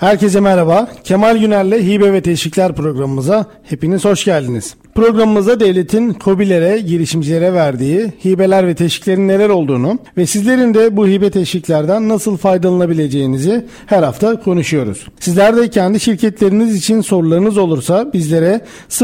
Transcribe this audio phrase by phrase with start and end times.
[0.00, 0.88] Herkese merhaba.
[1.04, 4.74] Kemal Güner'le Hibe ve Teşvikler programımıza hepiniz hoş geldiniz.
[5.00, 11.30] Programımızda devletin COBİ'lere, girişimcilere verdiği hibeler ve teşviklerin neler olduğunu ve sizlerin de bu hibe
[11.30, 15.06] teşviklerden nasıl faydalanabileceğinizi her hafta konuşuyoruz.
[15.20, 18.60] Sizler de kendi şirketleriniz için sorularınız olursa bizlere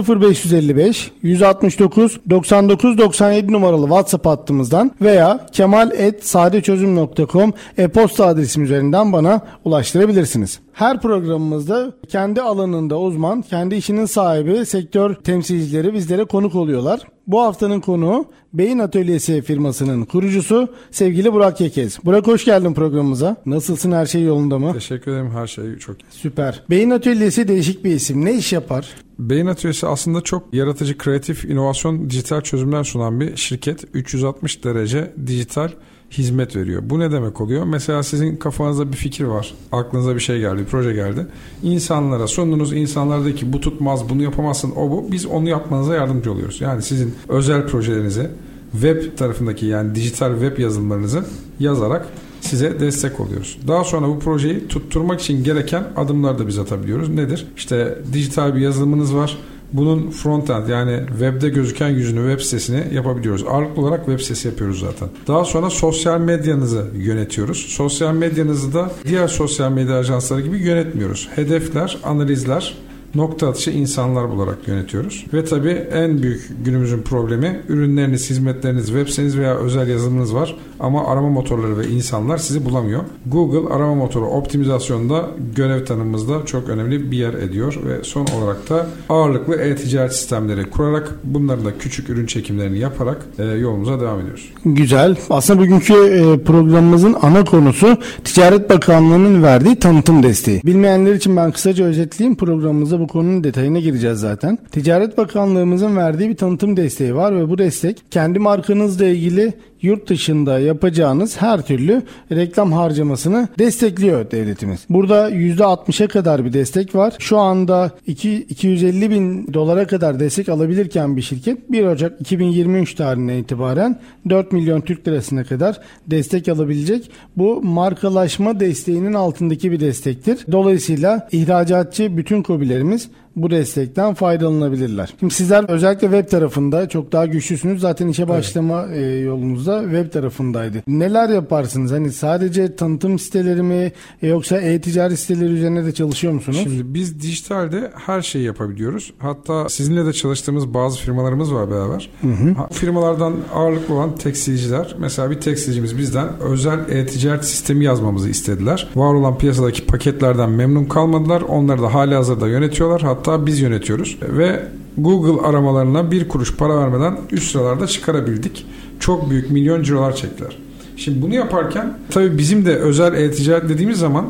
[0.09, 10.61] 0555 169 99 97 numaralı WhatsApp hattımızdan veya kemal.sadeçözüm.com e-posta adresim üzerinden bana ulaştırabilirsiniz.
[10.77, 17.01] Her programımızda kendi alanında uzman, kendi işinin sahibi, sektör temsilcileri bizlere konuk oluyorlar.
[17.27, 21.99] Bu haftanın konuğu Beyin Atölyesi firmasının kurucusu sevgili Burak Yekez.
[22.05, 23.37] Burak hoş geldin programımıza.
[23.47, 24.73] Nasılsın her şey yolunda mı?
[24.73, 26.07] Teşekkür ederim her şey çok iyi.
[26.11, 26.63] Süper.
[26.71, 28.25] Beyin Atölyesi değişik bir isim.
[28.25, 28.89] Ne iş yapar?
[29.19, 33.85] Beyin Atölyesi aslında çok yaratıcı, kreatif, inovasyon, dijital çözümler sunan bir şirket.
[33.95, 35.69] 360 derece dijital
[36.11, 36.83] hizmet veriyor.
[36.85, 37.65] Bu ne demek oluyor?
[37.65, 39.55] Mesela sizin kafanızda bir fikir var.
[39.73, 41.27] Aklınıza bir şey geldi, bir proje geldi.
[41.63, 42.73] İnsanlara sundunuz.
[42.73, 45.13] İnsanlar da ki bu tutmaz, bunu yapamazsın, o bu.
[45.13, 46.61] Biz onu yapmanıza yardımcı oluyoruz.
[46.61, 48.31] Yani sizin özel projelerinizi
[48.73, 51.25] web tarafındaki yani dijital web yazılımlarınızı
[51.61, 52.07] yazarak
[52.41, 53.59] size destek oluyoruz.
[53.69, 57.09] Daha sonra bu projeyi tutturmak için gereken adımları da biz atabiliyoruz.
[57.09, 57.47] Nedir?
[57.57, 59.39] İşte dijital bir yazılımınız var
[59.73, 63.45] bunun frontend yani webde gözüken yüzünü web sitesini yapabiliyoruz.
[63.49, 65.09] Ağırlıklı olarak web sitesi yapıyoruz zaten.
[65.27, 67.59] Daha sonra sosyal medyanızı yönetiyoruz.
[67.59, 71.29] Sosyal medyanızı da diğer sosyal medya ajansları gibi yönetmiyoruz.
[71.35, 72.75] Hedefler, analizler,
[73.17, 75.27] nokta atışı insanlar bularak yönetiyoruz.
[75.33, 81.07] Ve tabii en büyük günümüzün problemi ürünleriniz, hizmetleriniz, web siteniz veya özel yazılımınız var ama
[81.07, 83.01] arama motorları ve insanlar sizi bulamıyor.
[83.27, 88.87] Google arama motoru optimizasyonunda görev tanımımızda çok önemli bir yer ediyor ve son olarak da
[89.09, 94.53] ağırlıklı e-ticaret sistemleri kurarak bunların da küçük ürün çekimlerini yaparak e, yolumuza devam ediyoruz.
[94.65, 95.17] Güzel.
[95.31, 100.61] Aslında bugünkü e, programımızın ana konusu Ticaret Bakanlığı'nın verdiği tanıtım desteği.
[100.65, 104.59] Bilmeyenler için ben kısaca özetleyeyim programımızda bu konunun detayına gireceğiz zaten.
[104.73, 109.53] Ticaret Bakanlığımızın verdiği bir tanıtım desteği var ve bu destek kendi markanızla ilgili
[109.87, 112.03] yurt dışında yapacağınız her türlü
[112.33, 114.81] reklam harcamasını destekliyor devletimiz.
[114.91, 117.15] Burada %60'a kadar bir destek var.
[117.19, 123.39] Şu anda 2, 250 bin dolara kadar destek alabilirken bir şirket 1 Ocak 2023 tarihine
[123.39, 127.11] itibaren 4 milyon Türk lirasına kadar destek alabilecek.
[127.37, 130.39] Bu markalaşma desteğinin altındaki bir destektir.
[130.53, 135.15] Dolayısıyla ihracatçı bütün kobilerimiz bu destekten faydalanabilirler.
[135.21, 137.81] Şimdi sizler özellikle web tarafında çok daha güçlüsünüz.
[137.81, 139.25] Zaten işe başlama evet.
[139.25, 140.83] yolunuzda web tarafındaydı.
[140.89, 141.93] Neler yaparsınız?
[141.93, 143.93] Hani sadece tanıtım siteleri mi
[144.23, 146.61] yoksa e-ticaret siteleri üzerine de çalışıyor musunuz?
[146.63, 149.13] Şimdi biz dijitalde her şeyi yapabiliyoruz.
[149.19, 152.11] Hatta sizinle de çalıştığımız bazı firmalarımız var beraber.
[152.21, 152.55] Hı hı.
[152.73, 154.97] Firmalardan ağırlıklı olan tekstilciler.
[154.99, 158.89] Mesela bir tekstilcimiz bizden özel e-ticaret sistemi yazmamızı istediler.
[158.97, 161.41] Var olan piyasadaki paketlerden memnun kalmadılar.
[161.41, 163.03] Onları da hali hazırda yönetiyorlar.
[163.03, 164.19] Hatta hatta biz yönetiyoruz.
[164.23, 164.63] Ve
[164.99, 168.67] Google aramalarına bir kuruş para vermeden üst sıralarda çıkarabildik.
[169.01, 170.59] Çok büyük milyon cirolar çektiler.
[170.97, 174.27] Şimdi bunu yaparken tabii bizim de özel e-ticaret dediğimiz zaman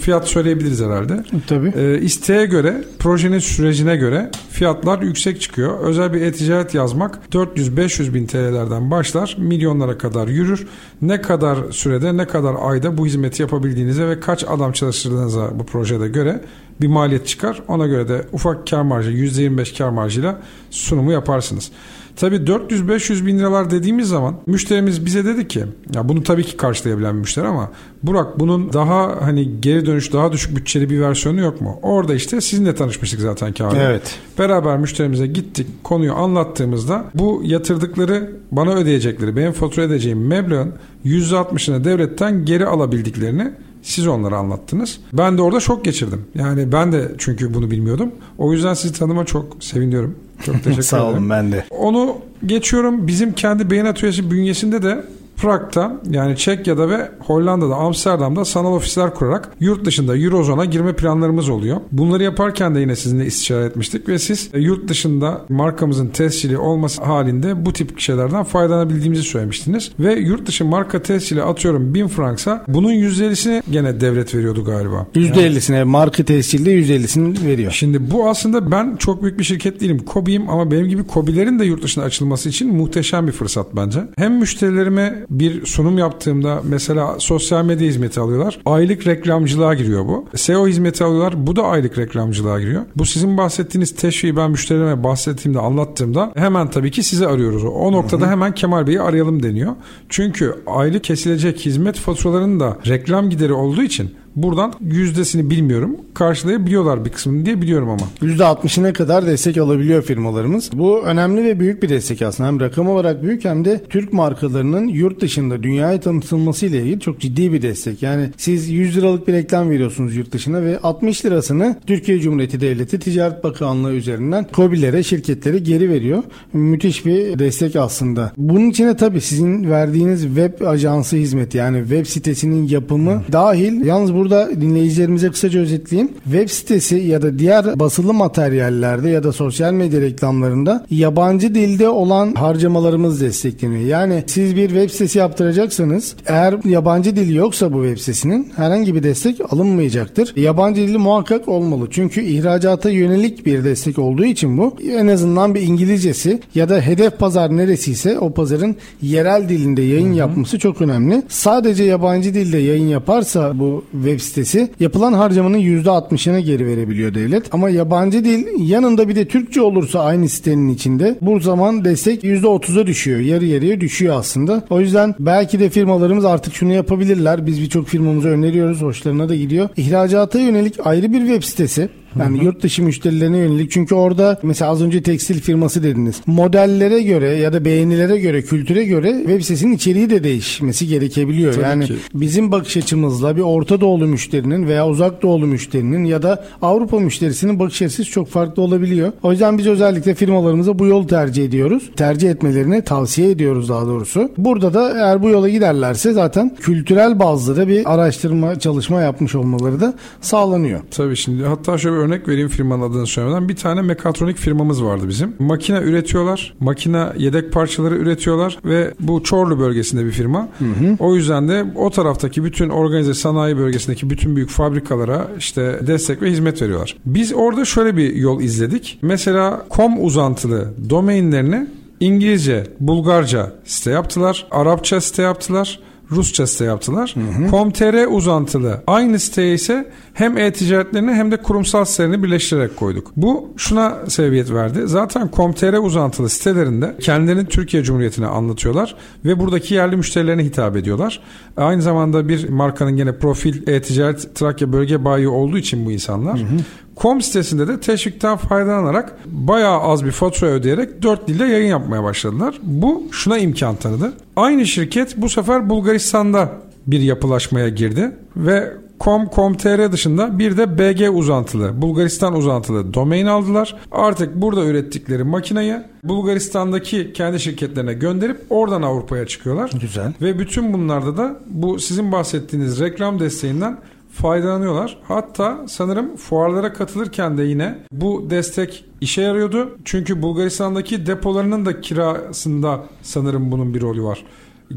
[0.00, 1.24] fiyat söyleyebiliriz herhalde.
[1.46, 1.72] Tabii.
[1.76, 5.80] E, isteğe göre, projenin sürecine göre fiyatlar yüksek çıkıyor.
[5.80, 10.66] Özel bir e-ticaret yazmak 400-500 bin TL'lerden başlar, milyonlara kadar yürür.
[11.02, 16.08] Ne kadar sürede, ne kadar ayda bu hizmeti yapabildiğinize ve kaç adam çalıştırdığınıza bu projede
[16.08, 16.40] göre
[16.80, 17.62] bir maliyet çıkar.
[17.68, 21.70] Ona göre de ufak kar marjı %25 kar marjıyla sunumu yaparsınız.
[22.16, 25.64] Tabi 400-500 bin liralar dediğimiz zaman müşterimiz bize dedi ki
[25.94, 27.70] ya bunu tabii ki karşılayabilen bir müşteri ama
[28.02, 31.78] Burak bunun daha hani geri dönüş daha düşük bütçeli bir versiyonu yok mu?
[31.82, 33.76] Orada işte sizinle tanışmıştık zaten Kamil.
[33.76, 34.18] Evet.
[34.38, 40.72] Beraber müşterimize gittik konuyu anlattığımızda bu yatırdıkları bana ödeyecekleri benim fatura edeceğim meblağın
[41.04, 44.98] %60'ını devletten geri alabildiklerini siz onlara anlattınız.
[45.12, 46.24] Ben de orada şok geçirdim.
[46.34, 48.10] Yani ben de çünkü bunu bilmiyordum.
[48.38, 50.14] O yüzden sizi tanıma çok seviniyorum.
[50.38, 50.82] Çok teşekkür ederim.
[50.82, 51.64] Sağ olun ben de.
[51.70, 53.06] Onu geçiyorum.
[53.06, 55.04] Bizim kendi beyin atölyesi bünyesinde de
[55.42, 61.76] Prag'da yani Çekya'da ve Hollanda'da, Amsterdam'da sanal ofisler kurarak yurt dışında Eurozone'a girme planlarımız oluyor.
[61.92, 67.02] Bunları yaparken de yine sizinle istişare etmiştik ve siz e, yurt dışında markamızın tescili olması
[67.02, 69.92] halinde bu tip şeylerden faydalanabildiğimizi söylemiştiniz.
[69.98, 75.06] Ve yurt dışı marka tescili atıyorum 1000 franksa bunun %50'sini gene devlet veriyordu galiba.
[75.14, 77.72] %50'sine yani, marka tescilde %50'sini veriyor.
[77.72, 79.98] Şimdi bu aslında ben çok büyük bir şirket değilim.
[79.98, 84.00] Kobi'yim ama benim gibi Kobi'lerin de yurt dışına açılması için muhteşem bir fırsat bence.
[84.16, 88.58] Hem müşterilerime bir sunum yaptığımda mesela sosyal medya hizmeti alıyorlar.
[88.66, 90.24] Aylık reklamcılığa giriyor bu.
[90.34, 91.46] SEO hizmeti alıyorlar.
[91.46, 92.82] Bu da aylık reklamcılığa giriyor.
[92.96, 97.64] Bu sizin bahsettiğiniz teşviği ben müşterilerime bahsettiğimde anlattığımda hemen tabii ki sizi arıyoruz.
[97.64, 99.72] O noktada hemen Kemal Bey'i arayalım deniyor.
[100.08, 105.96] Çünkü aylık kesilecek hizmet faturalarının da reklam gideri olduğu için Buradan yüzdesini bilmiyorum.
[106.14, 108.02] Karşılayabiliyorlar bir kısmını diye biliyorum ama.
[108.20, 110.70] %60'ına kadar destek alabiliyor firmalarımız.
[110.72, 112.48] Bu önemli ve büyük bir destek aslında.
[112.48, 117.20] Hem rakam olarak büyük hem de Türk markalarının yurt dışında dünyaya tanıtılması ile ilgili çok
[117.20, 118.02] ciddi bir destek.
[118.02, 122.98] Yani siz 100 liralık bir reklam veriyorsunuz yurt dışına ve 60 lirasını Türkiye Cumhuriyeti Devleti
[122.98, 126.22] Ticaret Bakanlığı üzerinden COBİ'lere, şirketlere geri veriyor.
[126.52, 128.32] Müthiş bir destek aslında.
[128.36, 133.86] Bunun içine tabii sizin verdiğiniz web ajansı hizmeti yani web sitesinin yapımı dahil.
[133.86, 136.12] Yalnız bu burada dinleyicilerimize kısaca özetleyeyim.
[136.24, 142.34] Web sitesi ya da diğer basılı materyallerde ya da sosyal medya reklamlarında yabancı dilde olan
[142.34, 143.80] harcamalarımız destekleniyor.
[143.80, 149.02] Yani siz bir web sitesi yaptıracaksanız eğer yabancı dili yoksa bu web sitesinin herhangi bir
[149.02, 150.32] destek alınmayacaktır.
[150.36, 151.86] Yabancı dili muhakkak olmalı.
[151.90, 157.18] Çünkü ihracata yönelik bir destek olduğu için bu en azından bir İngilizcesi ya da hedef
[157.18, 160.18] pazar neresiyse o pazarın yerel dilinde yayın Hı-hı.
[160.18, 161.22] yapması çok önemli.
[161.28, 167.54] Sadece yabancı dilde yayın yaparsa bu web web sitesi yapılan harcamanın %60'ını geri verebiliyor devlet.
[167.54, 172.86] Ama yabancı dil yanında bir de Türkçe olursa aynı sitenin içinde bu zaman destek %30'a
[172.86, 173.20] düşüyor.
[173.20, 174.64] Yarı yarıya düşüyor aslında.
[174.70, 177.46] O yüzden belki de firmalarımız artık şunu yapabilirler.
[177.46, 178.82] Biz birçok firmamıza öneriyoruz.
[178.82, 179.68] Hoşlarına da gidiyor.
[179.76, 181.88] İhracata yönelik ayrı bir web sitesi
[182.18, 182.44] yani Hı-hı.
[182.44, 183.70] yurt dışı müşterilerine yönelik.
[183.70, 186.20] Çünkü orada mesela az önce tekstil firması dediniz.
[186.26, 191.52] Modellere göre ya da beğenilere göre, kültüre göre web sitesinin içeriği de değişmesi gerekebiliyor.
[191.52, 191.94] Tabii yani ki.
[192.14, 197.58] bizim bakış açımızla bir Orta Doğulu müşterinin veya Uzak Doğulu müşterinin ya da Avrupa müşterisinin
[197.58, 199.12] bakış açısı çok farklı olabiliyor.
[199.22, 201.90] O yüzden biz özellikle firmalarımıza bu yolu tercih ediyoruz.
[201.96, 204.30] Tercih etmelerini tavsiye ediyoruz daha doğrusu.
[204.38, 209.80] Burada da eğer bu yola giderlerse zaten kültürel bazda da bir araştırma, çalışma yapmış olmaları
[209.80, 210.80] da sağlanıyor.
[210.90, 213.48] Tabii şimdi hatta şöyle örnek vereyim firmanın adını söylemeden.
[213.48, 215.34] Bir tane mekatronik firmamız vardı bizim.
[215.38, 216.54] Makine üretiyorlar.
[216.60, 220.48] Makine yedek parçaları üretiyorlar ve bu Çorlu bölgesinde bir firma.
[220.58, 220.96] Hı hı.
[220.98, 226.30] O yüzden de o taraftaki bütün organize sanayi bölgesindeki bütün büyük fabrikalara işte destek ve
[226.30, 226.96] hizmet veriyorlar.
[227.06, 228.98] Biz orada şöyle bir yol izledik.
[229.02, 231.66] Mesela com uzantılı domainlerini
[232.00, 234.46] İngilizce, Bulgarca site yaptılar.
[234.50, 235.80] Arapça site yaptılar.
[236.10, 237.14] Rusça site yaptılar.
[237.14, 237.50] Hı hı.
[237.50, 243.12] Com.tr uzantılı aynı siteye ise hem e-ticaretlerini hem de kurumsal sitelerini birleştirerek koyduk.
[243.16, 244.82] Bu şuna sebebiyet verdi.
[244.84, 251.20] Zaten Com.tr uzantılı sitelerinde kendilerini Türkiye Cumhuriyeti'ne anlatıyorlar ve buradaki yerli müşterilerine hitap ediyorlar.
[251.56, 256.38] Aynı zamanda bir markanın gene profil e-ticaret Trakya bölge bayi olduğu için bu insanlar.
[256.38, 256.58] Hı hı.
[256.96, 262.58] Com sitesinde de teşvikten faydalanarak bayağı az bir fatura ödeyerek dört dilde yayın yapmaya başladılar.
[262.62, 264.12] Bu şuna imkan tanıdı.
[264.36, 266.52] Aynı şirket bu sefer Bulgaristan'da
[266.86, 273.76] bir yapılaşmaya girdi ve Com, Com.tr dışında bir de BG uzantılı, Bulgaristan uzantılı domain aldılar.
[273.92, 279.70] Artık burada ürettikleri makineyi Bulgaristan'daki kendi şirketlerine gönderip oradan Avrupa'ya çıkıyorlar.
[279.80, 280.12] Güzel.
[280.22, 283.78] Ve bütün bunlarda da bu sizin bahsettiğiniz reklam desteğinden
[284.12, 284.98] faydalanıyorlar.
[285.08, 289.78] Hatta sanırım fuarlara katılırken de yine bu destek işe yarıyordu.
[289.84, 294.24] Çünkü Bulgaristan'daki depolarının da kirasında sanırım bunun bir rolü var.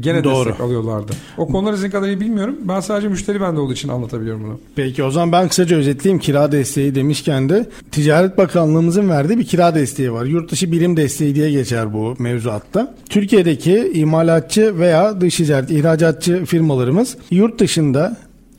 [0.00, 0.48] Gene Doğru.
[0.48, 1.12] destek alıyorlardı.
[1.38, 2.56] O konuları sizin kadar iyi bilmiyorum.
[2.62, 4.58] Ben sadece müşteri bende olduğu için anlatabiliyorum bunu.
[4.76, 6.20] Peki o zaman ben kısaca özetleyeyim.
[6.20, 10.24] Kira desteği demişken de Ticaret Bakanlığımızın verdiği bir kira desteği var.
[10.24, 12.94] Yurt dışı birim desteği diye geçer bu mevzuatta.
[13.08, 18.16] Türkiye'deki imalatçı veya dış ticaret ihracatçı firmalarımız yurt dışında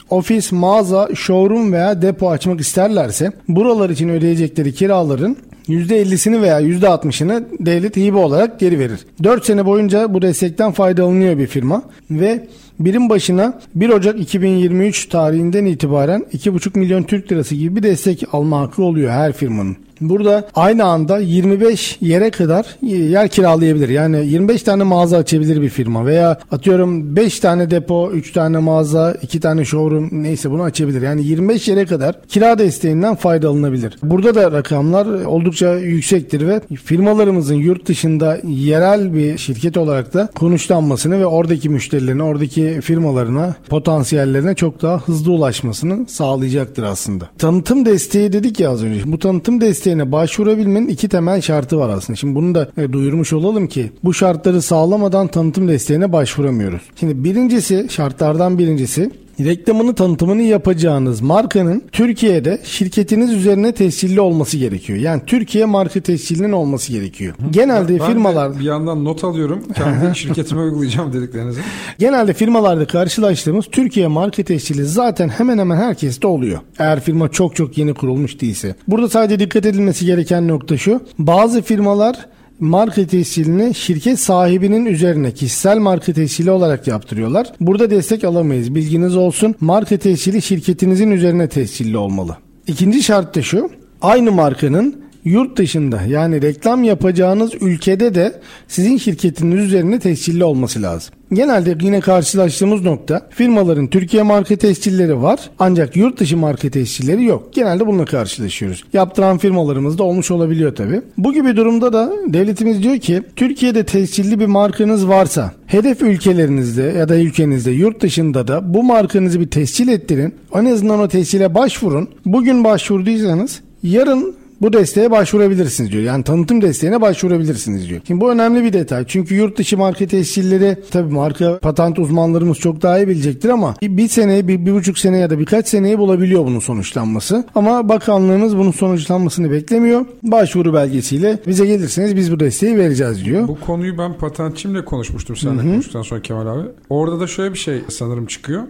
[0.10, 5.38] ofis, mağaza, showroom veya depo açmak isterlerse buralar için ödeyecekleri kiraların
[5.70, 9.00] %50'sini veya %60'ını devlet hibe olarak geri verir.
[9.24, 12.48] 4 sene boyunca bu destekten faydalanıyor bir firma ve
[12.80, 18.60] birim başına 1 Ocak 2023 tarihinden itibaren 2,5 milyon Türk lirası gibi bir destek alma
[18.60, 19.87] hakkı oluyor her firmanın.
[20.02, 23.90] Burada aynı anda 25 yere kadar yer kiralayabilir.
[23.90, 29.16] Yani 25 tane mağaza açabilir bir firma veya atıyorum 5 tane depo, 3 tane mağaza,
[29.22, 31.02] 2 tane showroom neyse bunu açabilir.
[31.02, 33.98] Yani 25 yere kadar kira desteğinden faydalanabilir.
[34.04, 41.20] Burada da rakamlar oldukça yüksektir ve firmalarımızın yurt dışında yerel bir şirket olarak da konuşlanmasını
[41.20, 47.30] ve oradaki müşterilerine, oradaki firmalarına, potansiyellerine çok daha hızlı ulaşmasını sağlayacaktır aslında.
[47.38, 49.02] Tanıtım desteği dedik ya az önce.
[49.06, 52.18] Bu tanıtım desteğine başvurabilmenin iki temel şartı var aslında.
[52.18, 56.82] Şimdi bunu da e, duyurmuş olalım ki bu şartları sağlamadan tanıtım desteğine başvuramıyoruz.
[56.96, 65.00] Şimdi birincisi şartlardan birincisi reklamını tanıtımını yapacağınız markanın Türkiye'de şirketiniz üzerine tescilli olması gerekiyor.
[65.00, 67.36] Yani Türkiye marka tescilinin olması gerekiyor.
[67.52, 69.64] Genelde Ben firmalar bir yandan not alıyorum.
[69.76, 71.62] Kendi şirketime uygulayacağım dediklerinizi.
[72.00, 76.60] Genelde firmalarda karşılaştığımız Türkiye marka tescili zaten hemen hemen herkeste oluyor.
[76.80, 78.76] Eğer firma çok çok yeni kurulmuş değilse.
[78.88, 81.02] Burada sadece dikkat edilmesi gereken nokta şu.
[81.20, 82.16] Bazı firmalar
[82.60, 87.52] marka tescilini şirket sahibinin üzerine kişisel marka tescili olarak yaptırıyorlar.
[87.62, 88.76] Burada destek alamayız.
[88.76, 89.56] Bilginiz olsun.
[89.62, 92.38] Marka tescili şirketinizin üzerine tescilli olmalı.
[92.68, 93.70] İkinci şart da şu.
[94.02, 98.34] Aynı markanın yurt dışında yani reklam yapacağınız ülkede de
[98.68, 101.14] sizin şirketiniz üzerine tescilli olması lazım.
[101.34, 107.54] Genelde yine karşılaştığımız nokta firmaların Türkiye marka tescilleri var ancak yurt dışı marka tescilleri yok.
[107.54, 108.84] Genelde bununla karşılaşıyoruz.
[108.94, 111.02] Yaptıran firmalarımız da olmuş olabiliyor tabi.
[111.18, 117.10] Bu gibi durumda da devletimiz diyor ki Türkiye'de tescilli bir markanız varsa hedef ülkelerinizde ya
[117.10, 120.36] da ülkenizde yurt dışında da bu markanızı bir tescil ettirin.
[120.56, 122.10] En azından o tescile başvurun.
[122.26, 126.04] Bugün başvurduysanız yarın bu desteğe başvurabilirsiniz diyor.
[126.04, 128.02] Yani tanıtım desteğine başvurabilirsiniz diyor.
[128.08, 129.06] Şimdi bu önemli bir detay.
[129.08, 133.98] Çünkü yurt dışı marka tescilleri tabii marka patent uzmanlarımız çok daha iyi bilecektir ama bir,
[133.98, 137.46] bir sene, bir, bir buçuk sene ya da birkaç seneyi bulabiliyor bunun sonuçlanması.
[137.56, 140.06] Ama bakanlığımız bunun sonuçlanmasını beklemiyor.
[140.24, 143.48] Başvuru belgesiyle bize gelirseniz biz bu desteği vereceğiz diyor.
[143.48, 146.68] Bu konuyu ben patentçimle konuşmuştum seninle konuştuktan sonra Kemal abi.
[146.90, 148.64] Orada da şöyle bir şey sanırım çıkıyor.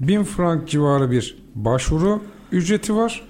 [0.00, 2.20] 1000 frank civarı bir başvuru
[2.52, 3.22] ücreti var.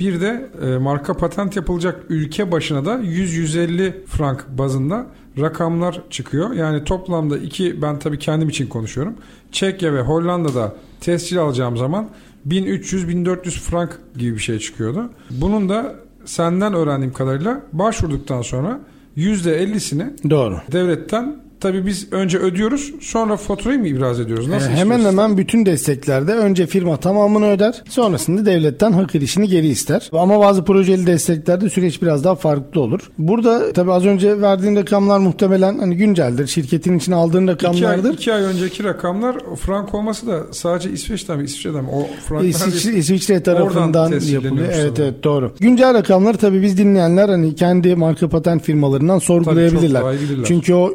[0.00, 5.06] Bir de e, marka patent yapılacak ülke başına da 100-150 frank bazında
[5.40, 6.52] rakamlar çıkıyor.
[6.52, 9.14] Yani toplamda iki ben tabii kendim için konuşuyorum.
[9.52, 12.08] Çekya ve Hollanda'da tescil alacağım zaman
[12.48, 15.10] 1300-1400 frank gibi bir şey çıkıyordu.
[15.30, 18.80] Bunun da senden öğrendiğim kadarıyla başvurduktan sonra
[19.16, 20.60] %50'sini Doğru.
[20.72, 24.48] devletten tabii biz önce ödüyoruz sonra faturayı mı ibraz ediyoruz?
[24.48, 27.82] Nasıl Ee, hemen hemen bütün desteklerde önce firma tamamını öder.
[27.88, 30.10] Sonrasında devletten hak edişini geri ister.
[30.12, 33.00] Ama bazı projeli desteklerde süreç biraz daha farklı olur.
[33.18, 36.46] Burada tabii az önce verdiğin rakamlar muhtemelen hani günceldir.
[36.46, 38.14] Şirketin için aldığın ay, rakamlardır.
[38.14, 41.90] iki ay önceki rakamlar frank olması da sadece İsveç'ten mi İsviçre'den mi?
[41.90, 44.68] O franklar İsviçre, İsviçre tarafından yapılıyor.
[44.74, 45.52] Evet evet doğru.
[45.60, 50.12] Güncel rakamları tabii biz dinleyenler hani kendi marka patent firmalarından sorgulayabilirler.
[50.12, 50.44] iyi bilirler.
[50.44, 50.94] Çünkü o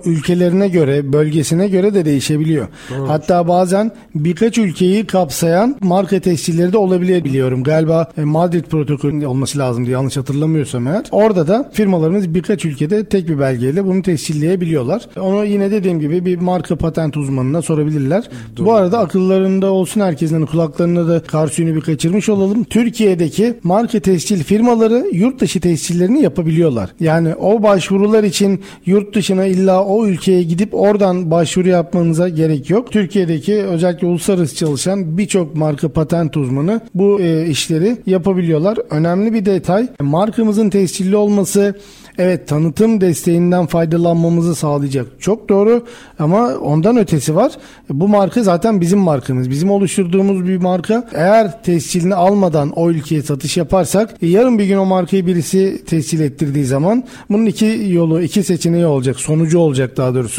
[0.55, 2.67] ülkelerine göre, bölgesine göre de değişebiliyor.
[2.89, 3.09] Doğru.
[3.09, 7.51] Hatta bazen birkaç ülkeyi kapsayan marka tescilleri de olabiliyor.
[7.51, 11.05] Galiba e, Madrid protokolü olması lazım diye yanlış hatırlamıyorsam eğer.
[11.11, 15.01] Orada da firmalarımız birkaç ülkede tek bir belgeyle bunu tescilleyebiliyorlar.
[15.19, 18.23] Onu yine dediğim gibi bir marka patent uzmanına sorabilirler.
[18.59, 22.63] Bu arada akıllarında olsun herkesin hani kulaklarında da karsiyonu bir kaçırmış olalım.
[22.63, 26.89] Türkiye'deki marka tescil firmaları yurt dışı tescillerini yapabiliyorlar.
[26.99, 32.91] Yani o başvurular için yurt dışına illa o ülkeye gidip oradan başvuru yapmanıza gerek yok.
[32.91, 38.77] Türkiye'deki özellikle uluslararası çalışan birçok marka patent uzmanı bu e, işleri yapabiliyorlar.
[38.89, 41.75] Önemli bir detay markamızın tescilli olması
[42.17, 45.07] evet tanıtım desteğinden faydalanmamızı sağlayacak.
[45.19, 45.83] Çok doğru
[46.19, 47.51] ama ondan ötesi var.
[47.89, 49.49] Bu marka zaten bizim markamız.
[49.49, 51.09] Bizim oluşturduğumuz bir marka.
[51.13, 56.19] Eğer tescilini almadan o ülkeye satış yaparsak e, yarın bir gün o markayı birisi tescil
[56.19, 59.19] ettirdiği zaman bunun iki yolu, iki seçeneği olacak.
[59.19, 60.34] Sonucu olacak daha doğrusu.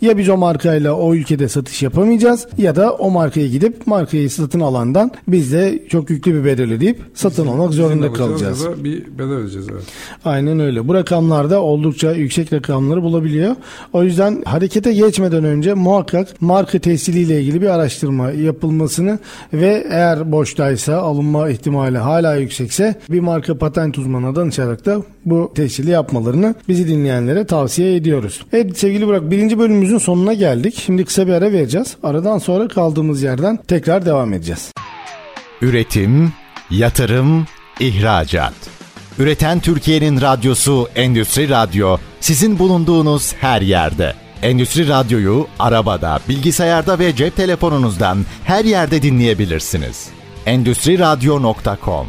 [0.00, 4.60] Ya biz o markayla o ülkede satış yapamayacağız ya da o markaya gidip markayı satın
[4.60, 8.64] alandan biz de çok yüklü bir bedel ödeyip satın almak Bizim zorunda alacağız kalacağız.
[8.64, 9.82] Ya da bir bedel ödeyeceğiz evet.
[10.24, 10.88] Aynen öyle.
[10.88, 13.56] Bu rakamlarda oldukça yüksek rakamları bulabiliyor.
[13.92, 19.18] O yüzden harekete geçmeden önce muhakkak marka tesciliyle ilgili bir araştırma yapılmasını
[19.52, 25.90] ve eğer boştaysa alınma ihtimali hala yüksekse bir marka patent uzmanına danışarak da bu tescili
[25.90, 28.40] yapmalarını bizi dinleyenlere tavsiye ediyoruz.
[28.52, 30.82] Evet sevgili Burak birinci bölümümüzün sonuna geldik.
[30.86, 31.96] Şimdi kısa bir ara vereceğiz.
[32.02, 34.72] Aradan sonra kaldığımız yerden tekrar devam edeceğiz.
[35.62, 36.32] Üretim,
[36.70, 37.46] yatırım,
[37.80, 38.54] ihracat.
[39.18, 44.14] Üreten Türkiye'nin radyosu Endüstri Radyo sizin bulunduğunuz her yerde.
[44.42, 50.08] Endüstri Radyo'yu arabada, bilgisayarda ve cep telefonunuzdan her yerde dinleyebilirsiniz.
[50.46, 52.06] Endüstriradyo.com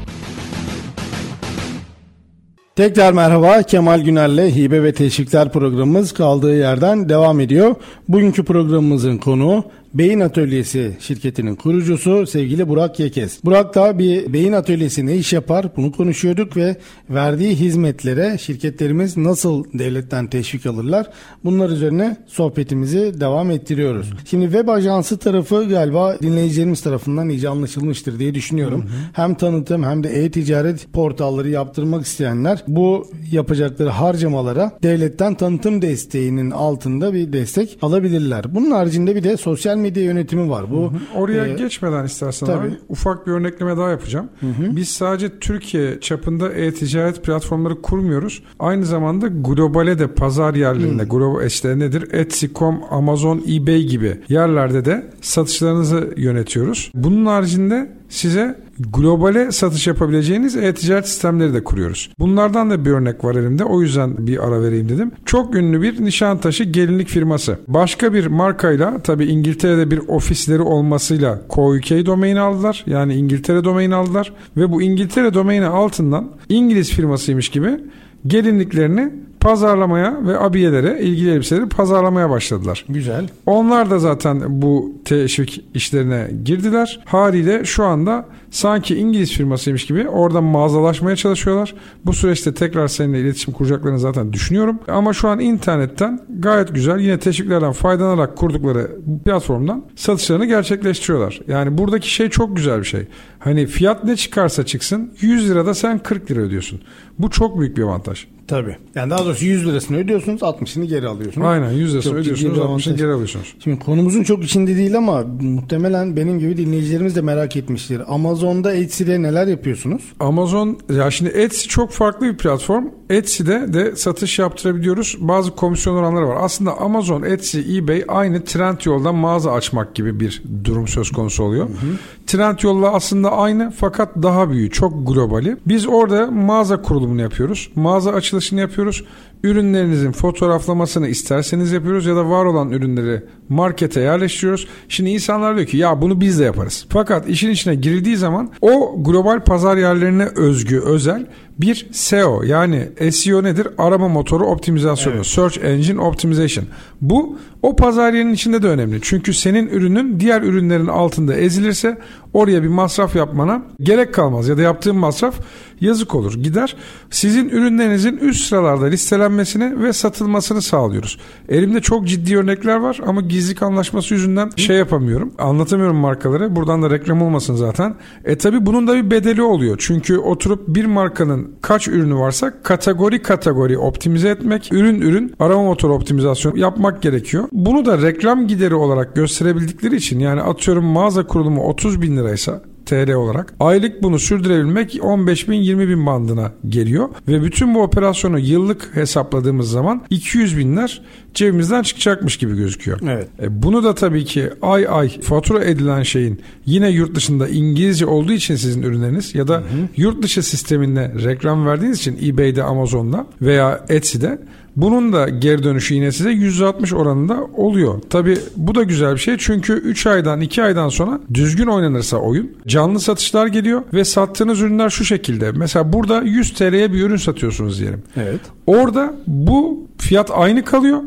[2.75, 7.75] Tekrar merhaba Kemal Güner'le Hibe ve Teşvikler programımız kaldığı yerden devam ediyor.
[8.07, 13.43] Bugünkü programımızın konuğu Beyin Atölyesi şirketinin kurucusu sevgili Burak Yekes.
[13.43, 16.75] Burak da bir beyin atölyesi ne iş yapar bunu konuşuyorduk ve
[17.09, 21.07] verdiği hizmetlere şirketlerimiz nasıl devletten teşvik alırlar
[21.43, 24.13] bunlar üzerine sohbetimizi devam ettiriyoruz.
[24.25, 28.81] Şimdi web ajansı tarafı galiba dinleyicilerimiz tarafından iyice anlaşılmıştır diye düşünüyorum.
[28.81, 28.91] Hı hı.
[29.13, 37.13] Hem tanıtım hem de e-ticaret portalları yaptırmak isteyenler bu yapacakları harcamalara devletten tanıtım desteğinin altında
[37.13, 38.55] bir destek alabilirler.
[38.55, 40.71] Bunun haricinde bir de sosyal medya yönetimi var.
[40.71, 40.99] Bu hı hı.
[41.15, 42.67] Oraya e, geçmeden istersen tabii.
[42.67, 44.29] abi ufak bir örnekleme daha yapacağım.
[44.39, 44.75] Hı hı.
[44.75, 48.43] Biz sadece Türkiye çapında e-ticaret platformları kurmuyoruz.
[48.59, 51.07] Aynı zamanda globale de pazar yerlerinde, hı.
[51.07, 52.13] global işte nedir?
[52.13, 56.91] Etsy.com, Amazon, eBay gibi yerlerde de satışlarınızı yönetiyoruz.
[56.95, 58.59] Bunun haricinde size
[58.93, 62.09] globale satış yapabileceğiniz e-ticaret sistemleri de kuruyoruz.
[62.19, 63.65] Bunlardan da bir örnek var elimde.
[63.65, 65.11] O yüzden bir ara vereyim dedim.
[65.25, 67.59] Çok ünlü bir Nişantaşı gelinlik firması.
[67.67, 72.83] Başka bir markayla tabi İngiltere'de bir ofisleri olmasıyla Co-UK domaini aldılar.
[72.87, 74.33] Yani İngiltere domaini aldılar.
[74.57, 77.79] Ve bu İngiltere domaini altından İngiliz firmasıymış gibi
[78.27, 82.85] gelinliklerini pazarlamaya ve abiyelere, ilgili elbiseleri pazarlamaya başladılar.
[82.89, 83.27] Güzel.
[83.45, 86.99] Onlar da zaten bu teşvik işlerine girdiler.
[87.05, 91.73] Haliyle şu anda sanki İngiliz firmasıymış gibi orada mağazalaşmaya çalışıyorlar.
[92.05, 94.79] Bu süreçte tekrar seninle iletişim kuracaklarını zaten düşünüyorum.
[94.87, 98.91] Ama şu an internetten gayet güzel yine teşviklerden faydalanarak kurdukları
[99.25, 101.41] platformdan satışlarını gerçekleştiriyorlar.
[101.47, 103.07] Yani buradaki şey çok güzel bir şey.
[103.39, 106.81] Hani fiyat ne çıkarsa çıksın 100 lirada sen 40 lira ödüyorsun.
[107.19, 108.27] Bu çok büyük bir avantaj.
[108.47, 108.75] Tabii.
[108.95, 111.47] Yani daha doğrusu 100 lirasını ödüyorsunuz 60'ını geri alıyorsunuz.
[111.47, 113.55] Aynen 100 lirasını çok ödüyorsunuz 60'ını geri alıyorsunuz.
[113.63, 118.01] Şimdi konumuzun çok içinde değil ama muhtemelen benim gibi dinleyicilerimiz de merak etmiştir.
[118.41, 120.01] Amazon'da Etsy'de neler yapıyorsunuz?
[120.19, 122.85] Amazon ya şimdi Etsy çok farklı bir platform.
[123.09, 125.17] Etsy'de de satış yaptırabiliyoruz.
[125.19, 126.37] Bazı komisyon oranları var.
[126.39, 131.69] Aslında Amazon, Etsy, eBay aynı Trendyol'dan mağaza açmak gibi bir durum söz konusu oluyor.
[131.69, 131.97] Hı hı.
[132.27, 135.57] Trendyol'la aslında aynı fakat daha büyük, çok globali.
[135.67, 137.69] Biz orada mağaza kurulumunu yapıyoruz.
[137.75, 139.05] Mağaza açılışını yapıyoruz.
[139.43, 144.67] Ürünlerinizin fotoğraflamasını isterseniz yapıyoruz ya da var olan ürünleri markete yerleştiriyoruz.
[144.89, 146.85] Şimdi insanlar diyor ki ya bunu biz de yaparız.
[146.89, 151.27] Fakat işin içine girildiği zaman o global pazar yerlerine özgü, özel
[151.59, 153.67] bir SEO yani SEO nedir?
[153.77, 155.15] Arama motoru optimizasyonu.
[155.15, 155.25] Evet.
[155.25, 156.65] Search Engine Optimization.
[157.01, 158.99] Bu o pazar yerinin içinde de önemli.
[159.01, 161.97] Çünkü senin ürünün diğer ürünlerin altında ezilirse
[162.33, 164.47] oraya bir masraf yapmana gerek kalmaz.
[164.47, 165.35] Ya da yaptığın masraf
[165.81, 166.33] yazık olur.
[166.43, 166.75] Gider.
[167.09, 171.17] Sizin ürünlerinizin üst sıralarda listelenmesini ve satılmasını sağlıyoruz.
[171.49, 175.33] Elimde çok ciddi örnekler var ama gizlilik anlaşması yüzünden şey yapamıyorum.
[175.37, 176.55] Anlatamıyorum markaları.
[176.55, 177.95] Buradan da reklam olmasın zaten.
[178.25, 179.75] E tabi bunun da bir bedeli oluyor.
[179.79, 185.93] Çünkü oturup bir markanın kaç ürünü varsa kategori kategori optimize etmek, ürün ürün arama motoru
[185.93, 187.47] optimizasyonu yapmak gerekiyor.
[187.51, 193.13] Bunu da reklam gideri olarak gösterebildikleri için yani atıyorum mağaza kurulumu 30 bin liraysa TL
[193.13, 193.53] olarak.
[193.59, 197.09] Aylık bunu sürdürebilmek 15 bin 20 bin bandına geliyor.
[197.27, 201.01] Ve bütün bu operasyonu yıllık hesapladığımız zaman 200 binler
[201.33, 202.99] cebimizden çıkacakmış gibi gözüküyor.
[203.03, 203.27] Evet.
[203.41, 208.31] E bunu da tabii ki ay ay fatura edilen şeyin yine yurt dışında İngilizce olduğu
[208.31, 209.87] için sizin ürünleriniz ya da hı hı.
[209.97, 214.39] yurt dışı sisteminde reklam verdiğiniz için eBay'de, Amazon'da veya Etsy'de
[214.75, 218.01] bunun da geri dönüşü yine size %60 oranında oluyor.
[218.09, 222.51] Tabi bu da güzel bir şey çünkü 3 aydan 2 aydan sonra düzgün oynanırsa oyun
[222.67, 225.51] canlı satışlar geliyor ve sattığınız ürünler şu şekilde.
[225.51, 228.03] Mesela burada 100 TL'ye bir ürün satıyorsunuz diyelim.
[228.17, 228.41] Evet.
[228.67, 231.01] Orada bu fiyat aynı kalıyor.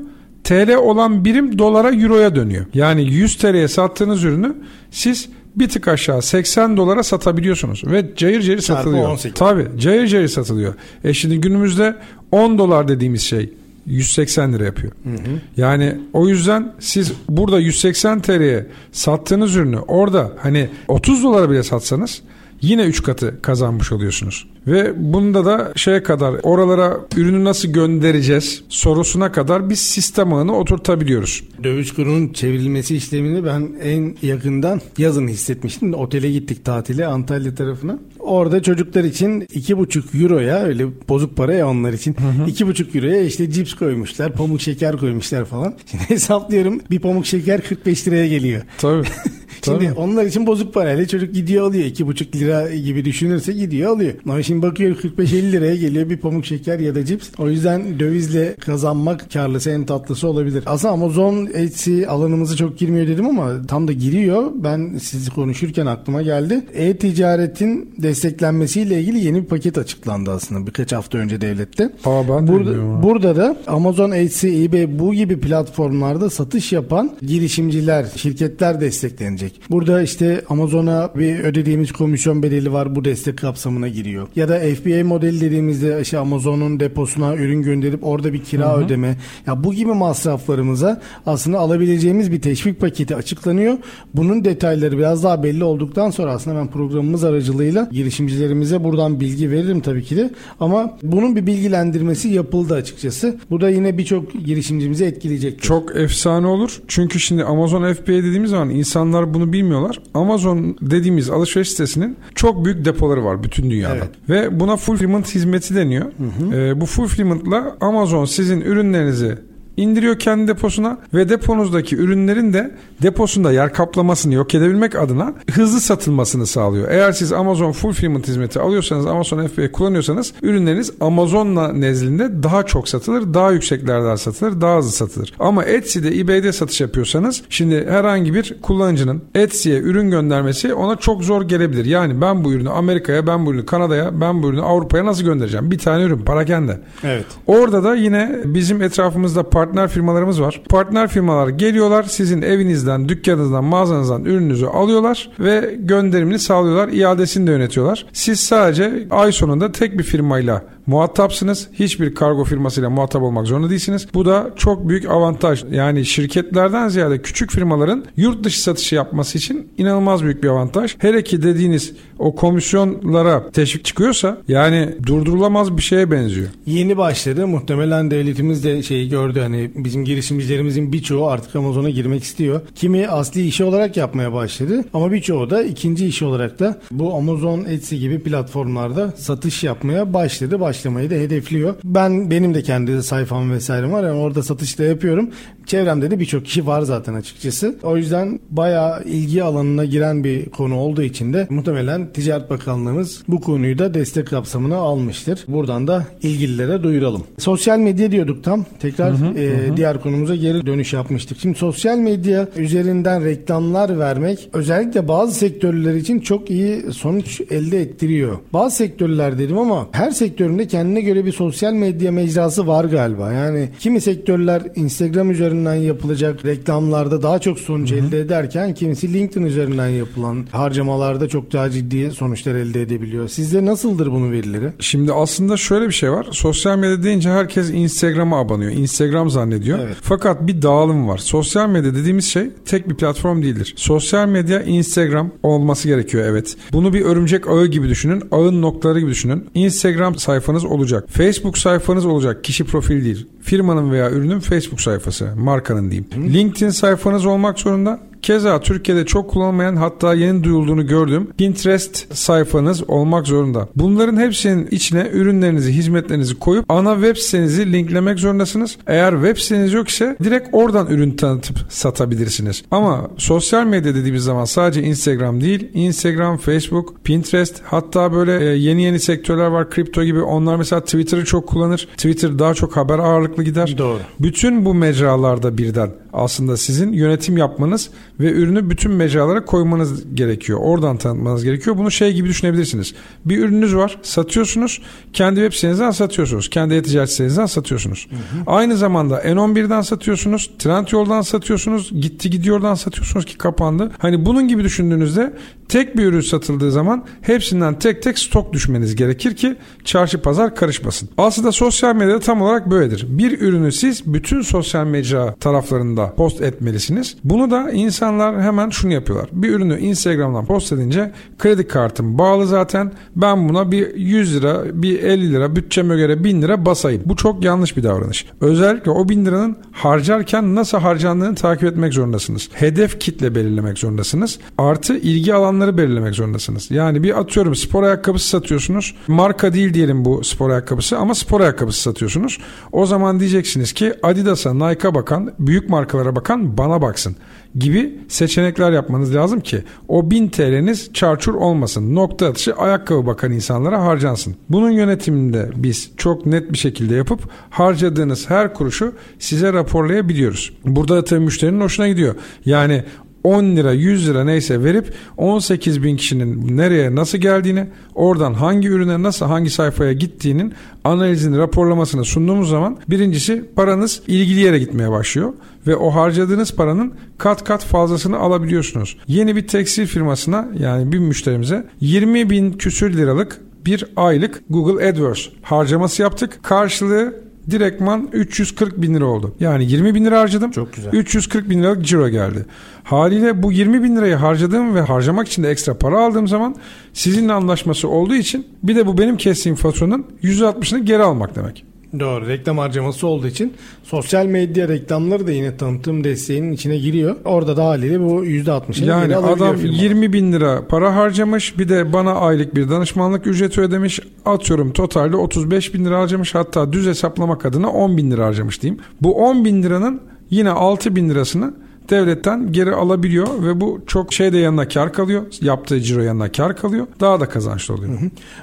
[0.45, 2.67] TL olan birim dolara euroya dönüyor.
[2.75, 4.55] Yani 100 TL'ye sattığınız ürünü
[4.91, 9.19] siz bir tık aşağı 80 dolara satabiliyorsunuz ve cayır cayır satılıyor.
[9.35, 10.75] Tabi cayır cayır satılıyor.
[11.05, 11.97] E şimdi günümüzde
[12.33, 13.53] 10 dolar dediğimiz şey
[13.87, 14.93] 180 lira yapıyor.
[15.05, 15.41] Hı hı.
[15.57, 22.23] Yani o yüzden siz burada 180 TL'ye sattığınız ürünü orada hani 30 dolara bile satsanız
[22.65, 24.47] yine 3 katı kazanmış oluyorsunuz.
[24.67, 31.45] Ve bunda da şeye kadar oralara ürünü nasıl göndereceğiz sorusuna kadar biz sistem ağını oturtabiliyoruz.
[31.65, 35.95] Döviz kurunun çevrilmesi işlemini ben en yakından yazın hissetmiştim.
[35.95, 37.99] Otele gittik tatile Antalya tarafına.
[38.19, 42.15] Orada çocuklar için 2,5 euroya öyle bozuk para ya onlar için.
[42.15, 42.51] Hı hı.
[42.51, 45.75] 2,5 euroya işte cips koymuşlar, pamuk şeker koymuşlar falan.
[45.91, 48.63] Şimdi hesaplıyorum bir pamuk şeker 45 liraya geliyor.
[48.79, 49.07] Tabii.
[49.65, 51.85] Şimdi onlar için bozuk parayla çocuk gidiyor alıyor.
[51.85, 54.13] 2,5 lira gibi düşünürse gidiyor alıyor.
[54.25, 57.29] Ama şimdi bakıyor 45-50 liraya geliyor bir pamuk şeker ya da cips.
[57.39, 60.63] O yüzden dövizle kazanmak karlısı en tatlısı olabilir.
[60.67, 64.51] Aslında Amazon Etsy alanımızı çok girmiyor dedim ama tam da giriyor.
[64.55, 66.65] Ben sizi konuşurken aklıma geldi.
[66.75, 71.91] E-ticaretin desteklenmesiyle ilgili yeni bir paket açıklandı aslında birkaç hafta önce devlette.
[72.05, 78.81] Aa, ben burada, burada da Amazon Etsy, eBay bu gibi platformlarda satış yapan girişimciler, şirketler
[78.81, 79.54] desteklenecek.
[79.71, 84.29] Burada işte Amazon'a bir ödediğimiz komisyon bedeli var bu destek kapsamına giriyor.
[84.37, 88.85] Ya da FBA modeli dediğimizde işte Amazon'un deposuna ürün gönderip orada bir kira Hı-hı.
[88.85, 89.17] ödeme.
[89.47, 93.79] Ya bu gibi masraflarımıza aslında alabileceğimiz bir teşvik paketi açıklanıyor.
[94.15, 99.81] Bunun detayları biraz daha belli olduktan sonra aslında ben programımız aracılığıyla girişimcilerimize buradan bilgi veririm
[99.81, 100.31] tabii ki de.
[100.61, 103.37] Ama bunun bir bilgilendirmesi yapıldı açıkçası.
[103.51, 105.63] Bu da yine birçok girişimcimizi etkileyecek.
[105.63, 106.81] Çok efsane olur.
[106.89, 110.01] Çünkü şimdi Amazon FBA dediğimiz zaman insanlar bunu bilmiyorlar.
[110.15, 113.95] Amazon dediğimiz alışveriş sitesinin çok büyük depoları var bütün dünyada.
[113.95, 114.09] Evet.
[114.29, 116.05] Ve buna fulfillment hizmeti deniyor.
[116.05, 116.57] Hı hı.
[116.57, 119.39] Ee, bu fulfillment'la Amazon sizin ürünlerinizi
[119.77, 126.47] indiriyor kendi deposuna ve deponuzdaki ürünlerin de deposunda yer kaplamasını yok edebilmek adına hızlı satılmasını
[126.47, 126.91] sağlıyor.
[126.91, 133.35] Eğer siz Amazon Fulfillment hizmeti alıyorsanız Amazon FBA kullanıyorsanız ürünleriniz Amazon'la nezdinde daha çok satılır,
[133.35, 135.35] daha yükseklerden satılır, daha hızlı satılır.
[135.39, 141.43] Ama Etsy'de, eBay'de satış yapıyorsanız şimdi herhangi bir kullanıcının Etsy'ye ürün göndermesi ona çok zor
[141.43, 141.85] gelebilir.
[141.85, 145.71] Yani ben bu ürünü Amerika'ya, ben bu ürünü Kanada'ya, ben bu ürünü Avrupa'ya nasıl göndereceğim?
[145.71, 146.81] Bir tane ürün, parakende.
[147.05, 147.27] Evet.
[147.47, 150.63] Orada da yine bizim etrafımızda partner firmalarımız var.
[150.69, 156.89] Partner firmalar geliyorlar sizin evinizden, dükkanınızdan, mağazanızdan ürününüzü alıyorlar ve gönderimini sağlıyorlar.
[156.89, 158.07] iadesini de yönetiyorlar.
[158.13, 161.69] Siz sadece ay sonunda tek bir firmayla muhatapsınız.
[161.73, 164.07] Hiçbir kargo firmasıyla muhatap olmak zorunda değilsiniz.
[164.15, 165.65] Bu da çok büyük avantaj.
[165.71, 170.97] Yani şirketlerden ziyade küçük firmaların yurt dışı satışı yapması için inanılmaz büyük bir avantaj.
[170.99, 176.47] Hele ki dediğiniz o komisyonlara teşvik çıkıyorsa yani durdurulamaz bir şeye benziyor.
[176.67, 177.47] Yeni başladı.
[177.47, 179.41] Muhtemelen devletimiz de şeyi gördü.
[179.41, 182.61] Hani bizim girişimcilerimizin birçoğu artık Amazon'a girmek istiyor.
[182.75, 184.85] Kimi asli işi olarak yapmaya başladı.
[184.95, 190.61] Ama birçoğu da ikinci işi olarak da bu Amazon Etsy gibi platformlarda satış yapmaya başladı.
[190.61, 191.75] Başladı başlamayı da hedefliyor.
[191.85, 194.05] Ben benim de kendi sayfam vesaire var.
[194.05, 195.31] Yani orada satışta yapıyorum.
[195.67, 197.77] Çevremde de birçok kişi var zaten açıkçası.
[197.83, 203.41] O yüzden bayağı ilgi alanına giren bir konu olduğu için de muhtemelen Ticaret Bakanlığımız bu
[203.41, 205.45] konuyu da destek kapsamına almıştır.
[205.49, 207.25] Buradan da ilgililere duyuralım.
[207.39, 208.65] Sosyal medya diyorduk tam.
[208.81, 209.77] Tekrar hı hı, e, hı.
[209.77, 211.39] diğer konumuza geri dönüş yapmıştık.
[211.41, 218.39] Şimdi sosyal medya üzerinden reklamlar vermek özellikle bazı sektörler için çok iyi sonuç elde ettiriyor.
[218.53, 223.33] Bazı sektörler dedim ama her sektöründe de kendine göre bir sosyal medya mecrası var galiba.
[223.33, 227.99] Yani kimi sektörler Instagram üzerinden yapılacak reklamlarda daha çok sonuç Hı-hı.
[227.99, 233.29] elde ederken kimisi LinkedIn üzerinden yapılan harcamalarda çok daha ciddi sonuçlar elde edebiliyor.
[233.29, 234.73] Sizde nasıldır bunun verileri?
[234.79, 236.27] Şimdi aslında şöyle bir şey var.
[236.31, 238.73] Sosyal medya deyince herkes Instagram'a abanıyor.
[238.73, 239.79] Instagram zannediyor.
[239.79, 239.97] Evet.
[240.03, 241.19] Fakat bir dağılım var.
[241.19, 243.75] Sosyal medya dediğimiz şey tek bir platform değildir.
[243.77, 246.57] Sosyal medya Instagram olması gerekiyor evet.
[246.73, 248.23] Bunu bir örümcek ağı gibi düşünün.
[248.31, 249.47] Ağın noktaları gibi düşünün.
[249.55, 251.05] Instagram sayfanız sayfanız olacak.
[251.09, 252.45] Facebook sayfanız olacak.
[252.45, 253.27] Kişi profil değil.
[253.41, 255.33] Firmanın veya ürünün Facebook sayfası.
[255.37, 256.07] Markanın diyeyim.
[256.17, 258.01] LinkedIn sayfanız olmak zorunda.
[258.25, 263.69] Keza Türkiye'de çok kullanılmayan hatta yeni duyulduğunu gördüğüm Pinterest sayfanız olmak zorunda.
[263.77, 268.77] Bunların hepsinin içine ürünlerinizi, hizmetlerinizi koyup ana web sitenizi linklemek zorundasınız.
[268.87, 272.63] Eğer web siteniz yok ise direkt oradan ürün tanıtıp satabilirsiniz.
[272.71, 278.83] Ama sosyal medya dediğimiz zaman sadece Instagram değil, Instagram, Facebook, Pinterest hatta böyle e, yeni
[278.83, 280.23] yeni sektörler var kripto gibi.
[280.23, 281.89] Onlar mesela Twitter'ı çok kullanır.
[281.97, 283.75] Twitter daha çok haber ağırlıklı gider.
[283.79, 283.99] Doğru.
[284.21, 290.59] Bütün bu mecralarda birden aslında sizin yönetim yapmanız ve ürünü bütün mecralara koymanız gerekiyor.
[290.63, 291.79] Oradan tanıtmanız gerekiyor.
[291.79, 292.95] Bunu şey gibi düşünebilirsiniz.
[293.25, 294.83] Bir ürününüz var, satıyorsunuz.
[295.13, 296.51] Kendi web sitenizden satıyorsunuz.
[296.51, 298.07] Kendi e-ticaret sitenizden satıyorsunuz.
[298.11, 298.43] Hı hı.
[298.47, 300.51] Aynı zamanda N11'den satıyorsunuz.
[300.59, 301.91] Trendyol'dan satıyorsunuz.
[302.01, 303.91] Gitti gidiyordan satıyorsunuz ki kapandı.
[303.99, 305.33] Hani bunun gibi düşündüğünüzde
[305.69, 311.09] tek bir ürün satıldığı zaman hepsinden tek tek stok düşmeniz gerekir ki çarşı pazar karışmasın.
[311.19, 313.07] Aslında sosyal medyada tam olarak böyledir.
[313.09, 317.17] Bir ürünü siz bütün sosyal medya taraflarında post etmelisiniz.
[317.25, 317.71] Bunu da
[318.05, 319.29] insanlar hemen şunu yapıyorlar.
[319.33, 322.93] Bir ürünü Instagram'dan post edince kredi kartım bağlı zaten.
[323.17, 327.03] Ben buna bir 100 lira, bir 50 lira bütçeme göre 1000 lira basayım.
[327.07, 328.27] Bu çok yanlış bir davranış.
[328.41, 332.49] Özellikle o 1000 liranın harcarken nasıl harcandığını takip etmek zorundasınız.
[332.53, 334.39] Hedef kitle belirlemek zorundasınız.
[334.59, 336.71] Artı ilgi alanları belirlemek zorundasınız.
[336.71, 338.95] Yani bir atıyorum spor ayakkabısı satıyorsunuz.
[339.09, 342.39] Marka değil diyelim bu spor ayakkabısı ama spor ayakkabısı satıyorsunuz.
[342.73, 347.17] O zaman diyeceksiniz ki Adidas'a, Nike'a bakan, büyük markalara bakan bana baksın
[347.55, 351.95] gibi seçenekler yapmanız lazım ki o 1000 TL'niz çarçur olmasın.
[351.95, 354.37] Nokta atışı ayakkabı bakan insanlara harcansın.
[354.49, 360.53] Bunun yönetiminde biz çok net bir şekilde yapıp harcadığınız her kuruşu size raporlayabiliyoruz.
[360.65, 362.15] Burada da tabii müşterinin hoşuna gidiyor.
[362.45, 362.85] Yani
[363.25, 369.03] 10 lira 100 lira neyse verip 18 bin kişinin nereye nasıl geldiğini oradan hangi ürüne
[369.03, 370.53] nasıl hangi sayfaya gittiğinin
[370.85, 375.33] analizini raporlamasını sunduğumuz zaman birincisi paranız ilgili yere gitmeye başlıyor
[375.67, 378.97] ve o harcadığınız paranın kat kat fazlasını alabiliyorsunuz.
[379.07, 385.29] Yeni bir tekstil firmasına yani bir müşterimize 20 bin küsür liralık bir aylık Google AdWords
[385.43, 386.39] harcaması yaptık.
[386.43, 389.35] Karşılığı direktman 340 bin lira oldu.
[389.41, 390.51] Yani 20 bin lira harcadım.
[390.51, 390.93] Çok güzel.
[390.93, 392.47] 340 bin liralık ciro geldi.
[392.85, 396.57] Haliyle bu 20 bin lirayı harcadığım ve harcamak için de ekstra para aldığım zaman
[396.93, 401.65] sizinle anlaşması olduğu için bir de bu benim kestiğim faturanın %60'ını geri almak demek.
[402.01, 403.53] Doğru reklam harcaması olduğu için
[403.83, 407.17] sosyal medya reklamları da yine tanıtım desteğinin içine giriyor.
[407.25, 409.77] Orada da haliyle bu %60'ını Yani adam firma.
[409.77, 415.17] 20 bin lira para harcamış bir de bana aylık bir danışmanlık ücreti ödemiş atıyorum totalde
[415.17, 418.83] 35 bin lira harcamış hatta düz hesaplamak adına 10 bin lira harcamış diyeyim.
[419.03, 421.55] Bu 10 bin liranın yine 6 bin lirasını
[421.91, 425.23] devletten geri alabiliyor ve bu çok şey de yanına kar kalıyor.
[425.41, 426.87] Yaptığı ciro yanına kar kalıyor.
[427.01, 427.99] Daha da kazançlı oluyor.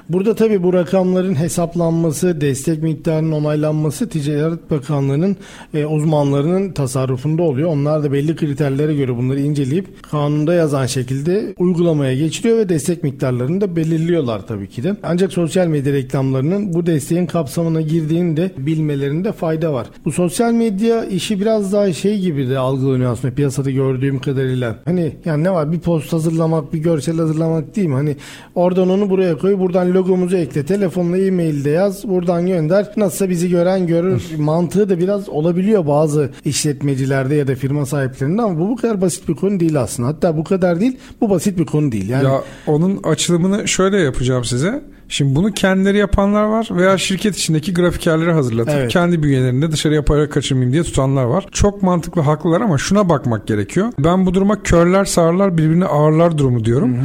[0.08, 5.36] Burada tabii bu rakamların hesaplanması, destek miktarının onaylanması Ticaret Bakanlığı'nın
[5.74, 7.68] e, uzmanlarının tasarrufunda oluyor.
[7.68, 13.60] Onlar da belli kriterlere göre bunları inceleyip kanunda yazan şekilde uygulamaya geçiriyor ve destek miktarlarını
[13.60, 14.96] da belirliyorlar tabii ki de.
[15.02, 19.86] Ancak sosyal medya reklamlarının bu desteğin kapsamına girdiğini de bilmelerinde fayda var.
[20.04, 24.76] Bu sosyal medya işi biraz daha şey gibi de algılanıyor aslında piyasada gördüğüm kadarıyla.
[24.84, 27.94] Hani yani ne var bir post hazırlamak, bir görsel hazırlamak değil mi?
[27.94, 28.16] Hani
[28.54, 32.92] oradan onu buraya koy, buradan logomuzu ekle, telefonla e-mailde yaz, buradan gönder.
[32.96, 34.22] Nasılsa bizi gören görür.
[34.38, 39.28] Mantığı da biraz olabiliyor bazı işletmecilerde ya da firma sahiplerinde ama bu bu kadar basit
[39.28, 40.08] bir konu değil aslında.
[40.08, 42.08] Hatta bu kadar değil, bu basit bir konu değil.
[42.08, 44.82] Yani Ya onun açılımını şöyle yapacağım size.
[45.12, 48.92] Şimdi bunu kendileri yapanlar var veya şirket içindeki grafikerleri hazırlatıp Evet.
[48.92, 51.46] kendi bünyelerinde dışarıya para kaçırmayayım diye tutanlar var.
[51.52, 53.92] Çok mantıklı haklılar ama şuna bakmak gerekiyor.
[53.98, 56.96] Ben bu duruma körler sağırlar birbirine ağırlar durumu diyorum.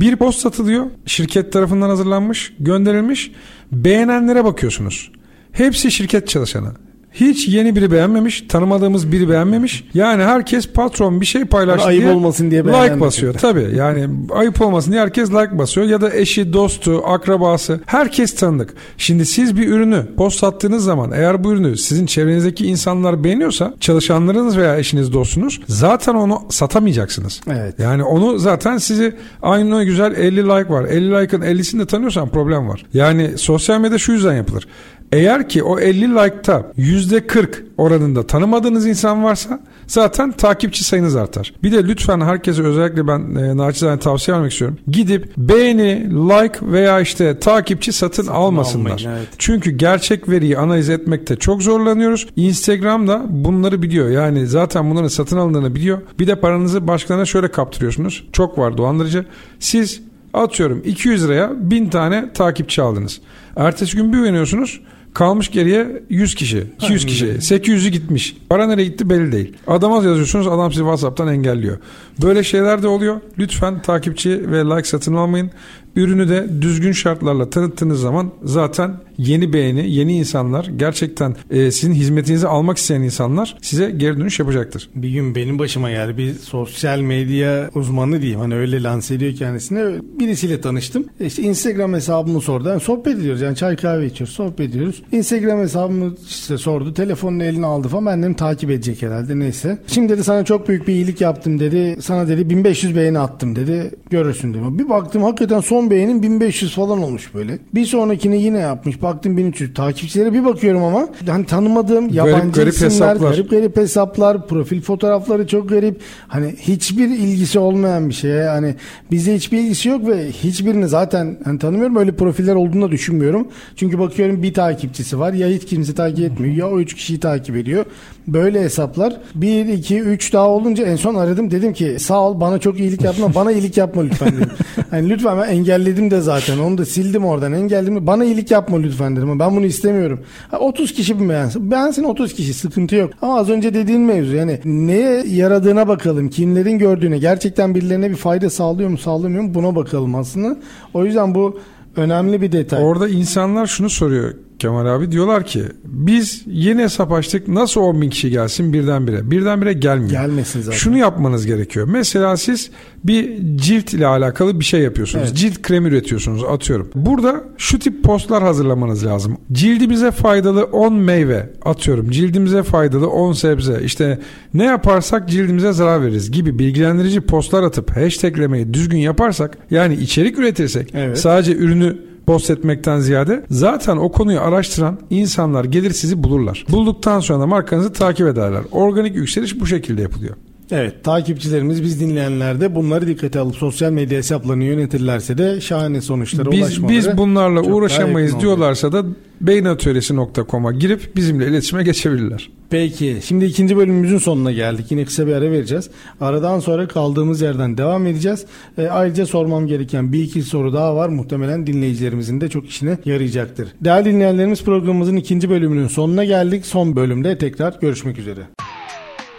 [0.00, 0.86] Bir post satılıyor.
[1.06, 3.32] Şirket tarafından hazırlanmış, gönderilmiş.
[3.72, 5.12] Beğenenlere bakıyorsunuz.
[5.52, 6.72] Hepsi şirket çalışanı.
[7.14, 9.84] Hiç yeni biri beğenmemiş, tanımadığımız biri beğenmemiş.
[9.94, 13.34] Yani herkes patron bir şey paylaştı Ayıp diye olmasın diye like basıyor.
[13.34, 18.74] Tabii yani ayıp olmasın diye herkes like basıyor ya da eşi, dostu, akrabası herkes tanıdık.
[18.96, 24.56] Şimdi siz bir ürünü post attığınız zaman eğer bu ürünü sizin çevrenizdeki insanlar beğeniyorsa çalışanlarınız
[24.56, 27.40] veya eşiniz, dostunuz zaten onu satamayacaksınız.
[27.46, 27.78] Evet.
[27.78, 30.84] Yani onu zaten sizi aynı o güzel 50 like var.
[30.84, 32.86] 50 like'ın 50'sini de tanıyorsan problem var.
[32.94, 34.68] Yani sosyal medya şu yüzden yapılır.
[35.14, 37.46] Eğer ki o 50 like'ta %40
[37.78, 41.54] oranında tanımadığınız insan varsa zaten takipçi sayınız artar.
[41.62, 44.78] Bir de lütfen herkese özellikle ben e, naçizane tavsiye vermek istiyorum.
[44.88, 48.90] Gidip beğeni, like veya işte takipçi satın, almasınlar.
[48.90, 49.28] almayın, evet.
[49.38, 52.26] Çünkü gerçek veriyi analiz etmekte çok zorlanıyoruz.
[52.36, 54.10] Instagram da bunları biliyor.
[54.10, 55.98] Yani zaten bunların satın alındığını biliyor.
[56.18, 58.24] Bir de paranızı başkalarına şöyle kaptırıyorsunuz.
[58.32, 59.24] Çok var dolandırıcı.
[59.60, 60.00] Siz
[60.34, 63.20] atıyorum 200 liraya 1000 tane takipçi aldınız.
[63.56, 64.80] Ertesi gün bir uyanıyorsunuz.
[65.14, 68.36] Kalmış geriye 100 kişi, 200 kişi, 800'ü gitmiş.
[68.48, 69.52] Para nereye gitti belli değil.
[69.66, 71.78] Adama yazıyorsunuz adam sizi WhatsApp'tan engelliyor.
[72.22, 73.20] Böyle şeyler de oluyor.
[73.38, 75.50] Lütfen takipçi ve like satın almayın.
[75.96, 82.48] Ürünü de düzgün şartlarla tanıttığınız zaman zaten yeni beğeni, yeni insanlar gerçekten e, sizin hizmetinizi
[82.48, 84.88] almak isteyen insanlar size geri dönüş yapacaktır.
[84.94, 86.18] Bir gün benim başıma geldi.
[86.18, 88.40] Bir sosyal medya uzmanı diyeyim.
[88.40, 89.84] Hani öyle lanse ediyor kendisine.
[90.18, 91.04] Birisiyle tanıştım.
[91.20, 92.68] İşte Instagram hesabımı sordu.
[92.68, 93.40] Yani sohbet ediyoruz.
[93.40, 94.34] Yani çay kahve içiyoruz.
[94.34, 95.02] Sohbet ediyoruz.
[95.12, 96.94] Instagram hesabımı işte sordu.
[96.94, 98.06] Telefonunu eline aldı falan.
[98.06, 99.38] Ben dedim takip edecek herhalde.
[99.38, 99.78] Neyse.
[99.86, 101.96] Şimdi dedi sana çok büyük bir iyilik yaptım dedi.
[102.00, 103.90] Sana dedi 1500 beğeni attım dedi.
[104.10, 104.62] Görürsün dedi.
[104.78, 107.58] Bir baktım hakikaten son beğenim 1500 falan olmuş böyle.
[107.74, 109.02] Bir sonrakini yine yapmış.
[109.02, 109.74] Baktım 1300.
[109.74, 113.30] Takipçilere bir bakıyorum ama hani tanımadığım yabancı garip isimler, hesaplar.
[113.30, 116.00] garip garip hesaplar, profil fotoğrafları çok garip.
[116.28, 118.48] Hani hiçbir ilgisi olmayan bir şeye.
[118.48, 118.74] Hani
[119.10, 121.96] bizde hiçbir ilgisi yok ve hiçbirini zaten hani tanımıyorum.
[121.96, 123.48] Öyle profiller olduğunu da düşünmüyorum.
[123.76, 125.32] Çünkü bakıyorum bir takipçisi var.
[125.32, 127.84] Ya hiç kimse takip etmiyor ya o üç kişiyi takip ediyor.
[128.28, 129.16] Böyle hesaplar.
[129.34, 131.50] Bir, iki, üç daha olunca en son aradım.
[131.50, 133.34] Dedim ki sağ ol bana çok iyilik yapma.
[133.34, 134.50] Bana iyilik yapma lütfen dedim.
[134.90, 136.58] Hani lütfen ben engelledim de zaten.
[136.58, 137.52] Onu da sildim oradan.
[137.52, 138.06] Engelledim.
[138.06, 139.38] Bana iyilik yapma lütfen dedim.
[139.38, 140.20] Ben bunu istemiyorum.
[140.50, 141.70] Ha, 30 kişi mi beğensin?
[141.70, 142.54] Beğensin 30 kişi.
[142.54, 143.10] Sıkıntı yok.
[143.22, 146.28] Ama az önce dediğin mevzu yani neye yaradığına bakalım.
[146.28, 147.18] Kimlerin gördüğüne.
[147.18, 150.56] Gerçekten birilerine bir fayda sağlıyor mu sağlamıyor mu buna bakalım aslında.
[150.94, 151.58] O yüzden bu
[151.96, 152.84] önemli bir detay.
[152.84, 154.34] Orada insanlar şunu soruyor.
[154.58, 155.12] Kemal abi.
[155.12, 159.30] Diyorlar ki biz yeni hesap açtık nasıl 10 bin kişi gelsin birdenbire.
[159.30, 160.10] Birdenbire gelmiyor.
[160.10, 160.78] Gelmesin zaten.
[160.78, 161.88] Şunu yapmanız gerekiyor.
[161.90, 162.70] Mesela siz
[163.04, 165.24] bir cilt ile alakalı bir şey yapıyorsunuz.
[165.28, 165.36] Evet.
[165.36, 166.90] Cilt kremi üretiyorsunuz atıyorum.
[166.94, 169.36] Burada şu tip postlar hazırlamanız lazım.
[169.52, 172.10] Cildimize faydalı 10 meyve atıyorum.
[172.10, 173.80] Cildimize faydalı 10 sebze.
[173.84, 174.18] İşte
[174.54, 180.90] ne yaparsak cildimize zarar veririz gibi bilgilendirici postlar atıp hashtaglemeyi düzgün yaparsak yani içerik üretirsek
[180.94, 181.18] Evet.
[181.18, 186.66] sadece ürünü post etmekten ziyade zaten o konuyu araştıran insanlar gelir sizi bulurlar.
[186.70, 188.62] Bulduktan sonra da markanızı takip ederler.
[188.72, 190.36] Organik yükseliş bu şekilde yapılıyor.
[190.70, 196.50] Evet takipçilerimiz biz dinleyenler de bunları dikkate alıp sosyal medya hesaplarını yönetirlerse de şahane sonuçlara
[196.50, 199.04] Biz, ulaşmaları biz bunlarla uğraşamayız diyorlarsa da
[199.40, 202.50] beynatölyesi.com'a girip bizimle iletişime geçebilirler.
[202.70, 204.86] Peki şimdi ikinci bölümümüzün sonuna geldik.
[204.90, 205.90] Yine kısa bir ara vereceğiz.
[206.20, 208.46] Aradan sonra kaldığımız yerden devam edeceğiz.
[208.78, 211.08] E, ayrıca sormam gereken bir iki soru daha var.
[211.08, 213.68] Muhtemelen dinleyicilerimizin de çok işine yarayacaktır.
[213.80, 216.66] Değerli dinleyenlerimiz programımızın ikinci bölümünün sonuna geldik.
[216.66, 218.40] Son bölümde tekrar görüşmek üzere.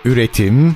[0.06, 0.76] Üretim,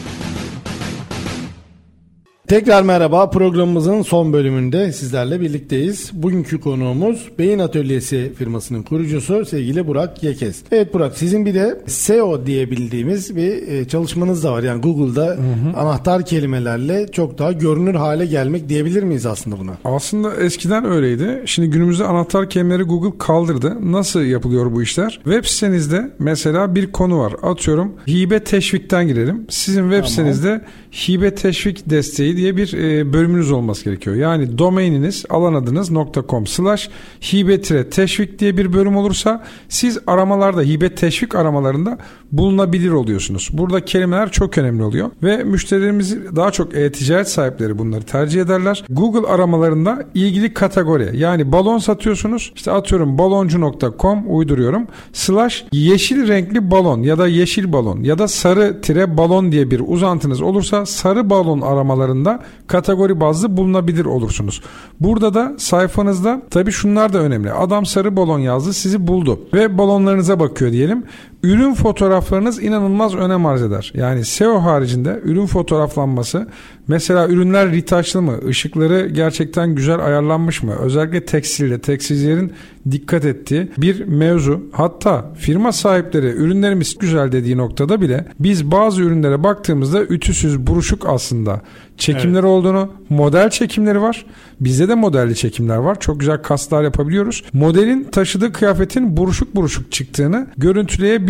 [2.51, 6.11] Tekrar merhaba programımızın son bölümünde sizlerle birlikteyiz.
[6.13, 10.63] Bugünkü konuğumuz Beyin Atölyesi firmasının kurucusu sevgili Burak Yekes.
[10.71, 14.63] Evet Burak sizin bir de SEO diye bildiğimiz bir e, çalışmanız da var.
[14.63, 15.37] Yani Google'da
[15.77, 19.71] anahtar kelimelerle çok daha görünür hale gelmek diyebilir miyiz aslında buna?
[19.85, 21.43] Aslında eskiden öyleydi.
[21.45, 23.91] Şimdi günümüzde anahtar kelimeleri Google kaldırdı.
[23.91, 25.19] Nasıl yapılıyor bu işler?
[25.23, 27.33] Web sitenizde mesela bir konu var.
[27.43, 29.45] Atıyorum hibe teşvikten girelim.
[29.49, 30.09] Sizin web Tamam.
[30.09, 34.15] sitenizde hibe teşvik desteği diye bir e, bölümünüz olması gerekiyor.
[34.15, 35.91] Yani domaininiz alan adınız
[36.29, 36.89] .com slash
[37.33, 41.97] hibe teşvik diye bir bölüm olursa siz aramalarda hibe teşvik aramalarında
[42.31, 43.49] bulunabilir oluyorsunuz.
[43.53, 48.83] Burada kelimeler çok önemli oluyor ve müşterilerimiz daha çok e-ticaret sahipleri bunları tercih ederler.
[48.89, 57.01] Google aramalarında ilgili kategori yani balon satıyorsunuz işte atıyorum baloncu.com uyduruyorum slash yeşil renkli balon
[57.01, 61.61] ya da yeşil balon ya da sarı tire balon diye bir uzantınız olursa sarı balon
[61.61, 64.61] aramalarında kategori bazlı bulunabilir olursunuz.
[64.99, 67.51] Burada da sayfanızda tabii şunlar da önemli.
[67.51, 71.03] Adam sarı balon yazdı sizi buldu ve balonlarınıza bakıyor diyelim.
[71.43, 73.91] Ürün fotoğraflarınız inanılmaz önem arz eder.
[73.95, 76.47] Yani SEO haricinde ürün fotoğraflanması
[76.87, 78.39] mesela ürünler ritaçlı mı?
[78.49, 80.75] Işıkları gerçekten güzel ayarlanmış mı?
[80.79, 82.53] Özellikle tekstilde tekstilcilerin
[82.91, 84.61] dikkat ettiği bir mevzu.
[84.71, 91.61] Hatta firma sahipleri ürünlerimiz güzel dediği noktada bile biz bazı ürünlere baktığımızda ütüsüz buruşuk aslında
[91.97, 94.25] çekimleri olduğunu, model çekimleri var.
[94.59, 95.99] Bizde de modelli çekimler var.
[95.99, 97.43] Çok güzel kaslar yapabiliyoruz.
[97.53, 100.47] Modelin taşıdığı kıyafetin buruşuk buruşuk çıktığını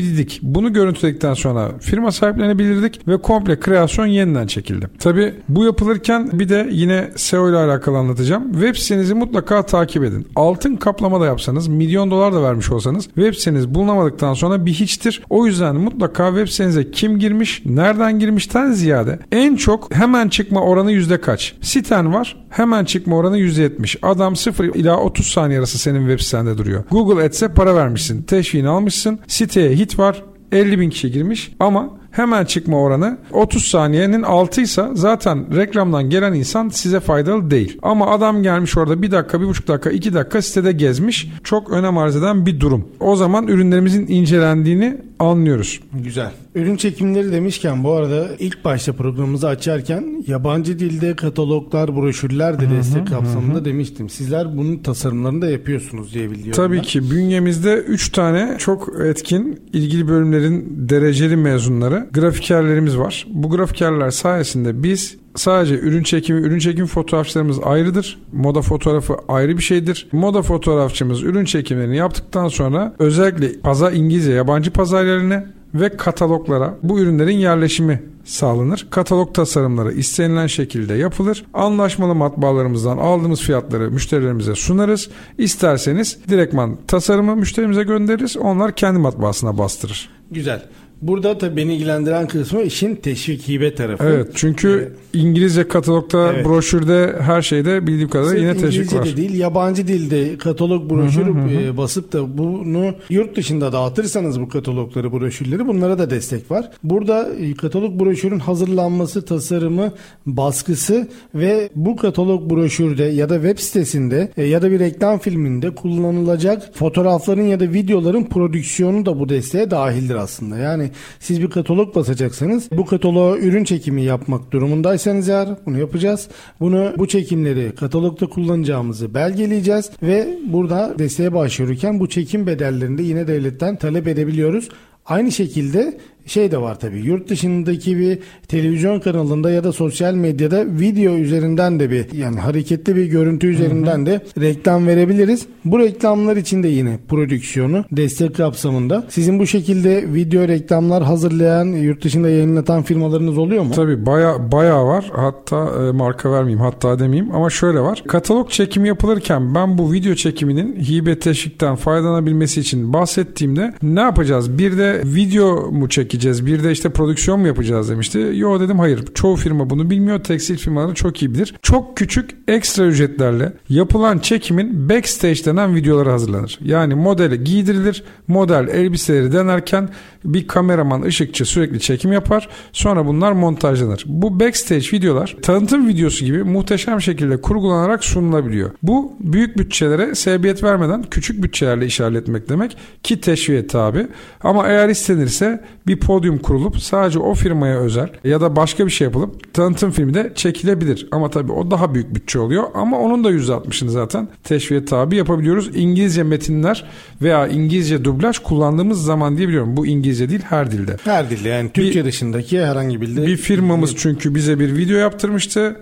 [0.02, 0.40] görüntüleyebildik.
[0.42, 4.88] Bunu görüntüledikten sonra firma sahiplerine bildirdik ve komple kreasyon yeniden çekildi.
[5.00, 8.52] Tabi bu yapılırken bir de yine SEO ile alakalı anlatacağım.
[8.52, 10.28] Web sitenizi mutlaka takip edin.
[10.36, 15.22] Altın kaplama da yapsanız, milyon dolar da vermiş olsanız web siteniz bulunamadıktan sonra bir hiçtir.
[15.30, 20.92] O yüzden mutlaka web sitenize kim girmiş, nereden girmişten ziyade en çok hemen çıkma oranı
[20.92, 21.54] yüzde kaç?
[21.62, 23.98] Siten var, hemen çıkma oranı yüzde yetmiş.
[24.02, 26.84] Adam 0 ila 30 saniye arası senin web sitende duruyor.
[26.92, 32.46] Google Ads'e para vermişsin, teşviğini almışsın, siteye hit var, 50 bin kişi girmiş ama hemen
[32.46, 37.80] çıkma oranı 30 saniyenin altıysa zaten reklamdan gelen insan size faydalı değil.
[37.82, 41.28] Ama adam gelmiş orada bir dakika, bir buçuk dakika, iki dakika sitede gezmiş.
[41.44, 42.88] Çok önem arz eden bir durum.
[43.00, 45.80] O zaman ürünlerimizin incelendiğini anlıyoruz.
[45.94, 46.32] Güzel.
[46.56, 53.08] Ürün çekimleri demişken bu arada ilk başta programımızı açarken yabancı dilde kataloglar, broşürler de destek
[53.08, 54.10] kapsamında demiştim.
[54.10, 56.52] Sizler bunun tasarımlarını da yapıyorsunuz diye biliyorum.
[56.52, 56.82] Tabii ben.
[56.82, 63.28] ki bünyemizde 3 tane çok etkin ilgili bölümlerin dereceli mezunları grafikerlerimiz var.
[63.30, 68.20] Bu grafikerler sayesinde biz sadece ürün çekimi, ürün çekim fotoğrafçılarımız ayrıdır.
[68.32, 70.08] Moda fotoğrafı ayrı bir şeydir.
[70.12, 77.38] Moda fotoğrafçımız ürün çekimlerini yaptıktan sonra özellikle pazar İngilizce yabancı pazarlarına ve kataloglara bu ürünlerin
[77.38, 78.88] yerleşimi sağlanır.
[78.90, 81.46] Katalog tasarımları istenilen şekilde yapılır.
[81.54, 85.10] Anlaşmalı matbaalarımızdan aldığımız fiyatları müşterilerimize sunarız.
[85.38, 88.38] İsterseniz direktman tasarımı müşterimize göndeririz.
[88.38, 90.10] Onlar kendi matbaasına bastırır.
[90.32, 90.66] Güzel.
[91.02, 94.04] Burada tabii beni ilgilendiren kısmı işin teşvik hibe tarafı.
[94.04, 96.46] Evet çünkü İngilizce katalogda, Evet.
[96.46, 99.06] broşürde her şeyde bildiğim kadarıyla yine teşvik İngilizce var.
[99.06, 105.12] de değil yabancı dilde katalog broşürü e, basıp da bunu yurt dışında dağıtırsanız bu katalogları
[105.12, 106.70] broşürleri bunlara da destek var.
[106.84, 109.94] Burada e, katalog broşürün hazırlanması, tasarımı,
[110.26, 115.76] baskısı ve bu katalog broşürde ya da web sitesinde e, ya da bir reklam filminde
[115.76, 120.58] kullanılacak fotoğrafların ya da videoların prodüksiyonu da bu desteğe dahildir aslında.
[120.58, 126.28] Yani siz bir katalog basacaksanız bu kataloğa ürün çekimi yapmak durumundaysanız eğer bunu yapacağız.
[126.60, 133.28] Bunu bu çekimleri katalogda kullanacağımızı belgeleyeceğiz ve burada desteğe başvururken bu çekim bedellerini de yine
[133.28, 134.70] devletten talep edebiliyoruz.
[135.06, 140.66] Aynı şekilde şey de var tabii yurt dışındaki bir televizyon kanalında ya da sosyal medyada
[140.68, 145.46] video üzerinden de bir yani hareketli bir görüntü üzerinden de reklam verebiliriz.
[145.66, 149.06] Bu reklamlar için de yine prodüksiyonu destek kapsamında.
[149.10, 153.72] Sizin bu şekilde video reklamlar hazırlayan yurt dışında yayınlatan firmalarınız oluyor mu?
[153.76, 155.12] Tabii baya baya var.
[155.16, 158.04] Hatta e, marka vermeyeyim, hatta demeyeyim ama şöyle var.
[158.08, 164.58] Katalog çekimi yapılırken ben bu video çekiminin hibe teşvikten faydalanabilmesi için bahsettiğimde ne yapacağız?
[164.58, 166.46] Bir de video mu çekeceğiz?
[166.46, 168.32] Bir de işte prodüksiyon mu yapacağız demişti.
[168.34, 169.06] Yo dedim hayır.
[169.14, 170.24] Çoğu firma bunu bilmiyor.
[170.24, 171.56] Tekstil firmaları çok iyi bilir.
[171.62, 176.60] Çok küçük ekstra ücretlerle yapılan çekimin backstage denen videoları hazırlanır.
[176.62, 178.04] Yani modeli giydirilir.
[178.28, 179.90] Model elbiseleri denerken
[180.26, 182.50] bir kameraman ışıkçı sürekli çekim yapar.
[182.72, 184.04] Sonra bunlar montajlanır.
[184.06, 188.72] Bu backstage videolar tanıtım videosu gibi muhteşem şekilde kurgulanarak sunulabiliyor.
[188.84, 194.08] Bu büyük bütçelere sebebiyet vermeden küçük bütçelerle işaretlemek demek ki teşviğe tabi.
[194.42, 199.06] Ama eğer istenirse bir podyum kurulup sadece o firmaya özel ya da başka bir şey
[199.06, 201.08] yapılıp tanıtım filmi de çekilebilir.
[201.12, 202.64] Ama tabii o daha büyük bütçe oluyor.
[202.74, 205.70] Ama onun da %60'ını zaten teşviğe tabi yapabiliyoruz.
[205.76, 206.86] İngilizce metinler
[207.22, 209.78] veya İngilizce dublaj kullandığımız zaman diyebiliyorum.
[209.78, 210.98] Bu İngilizce değil her dilde.
[211.04, 213.28] Her dilde yani Türkçe dışındaki herhangi bir dilde.
[213.28, 215.76] Bir firmamız çünkü bize bir video yaptırmıştı.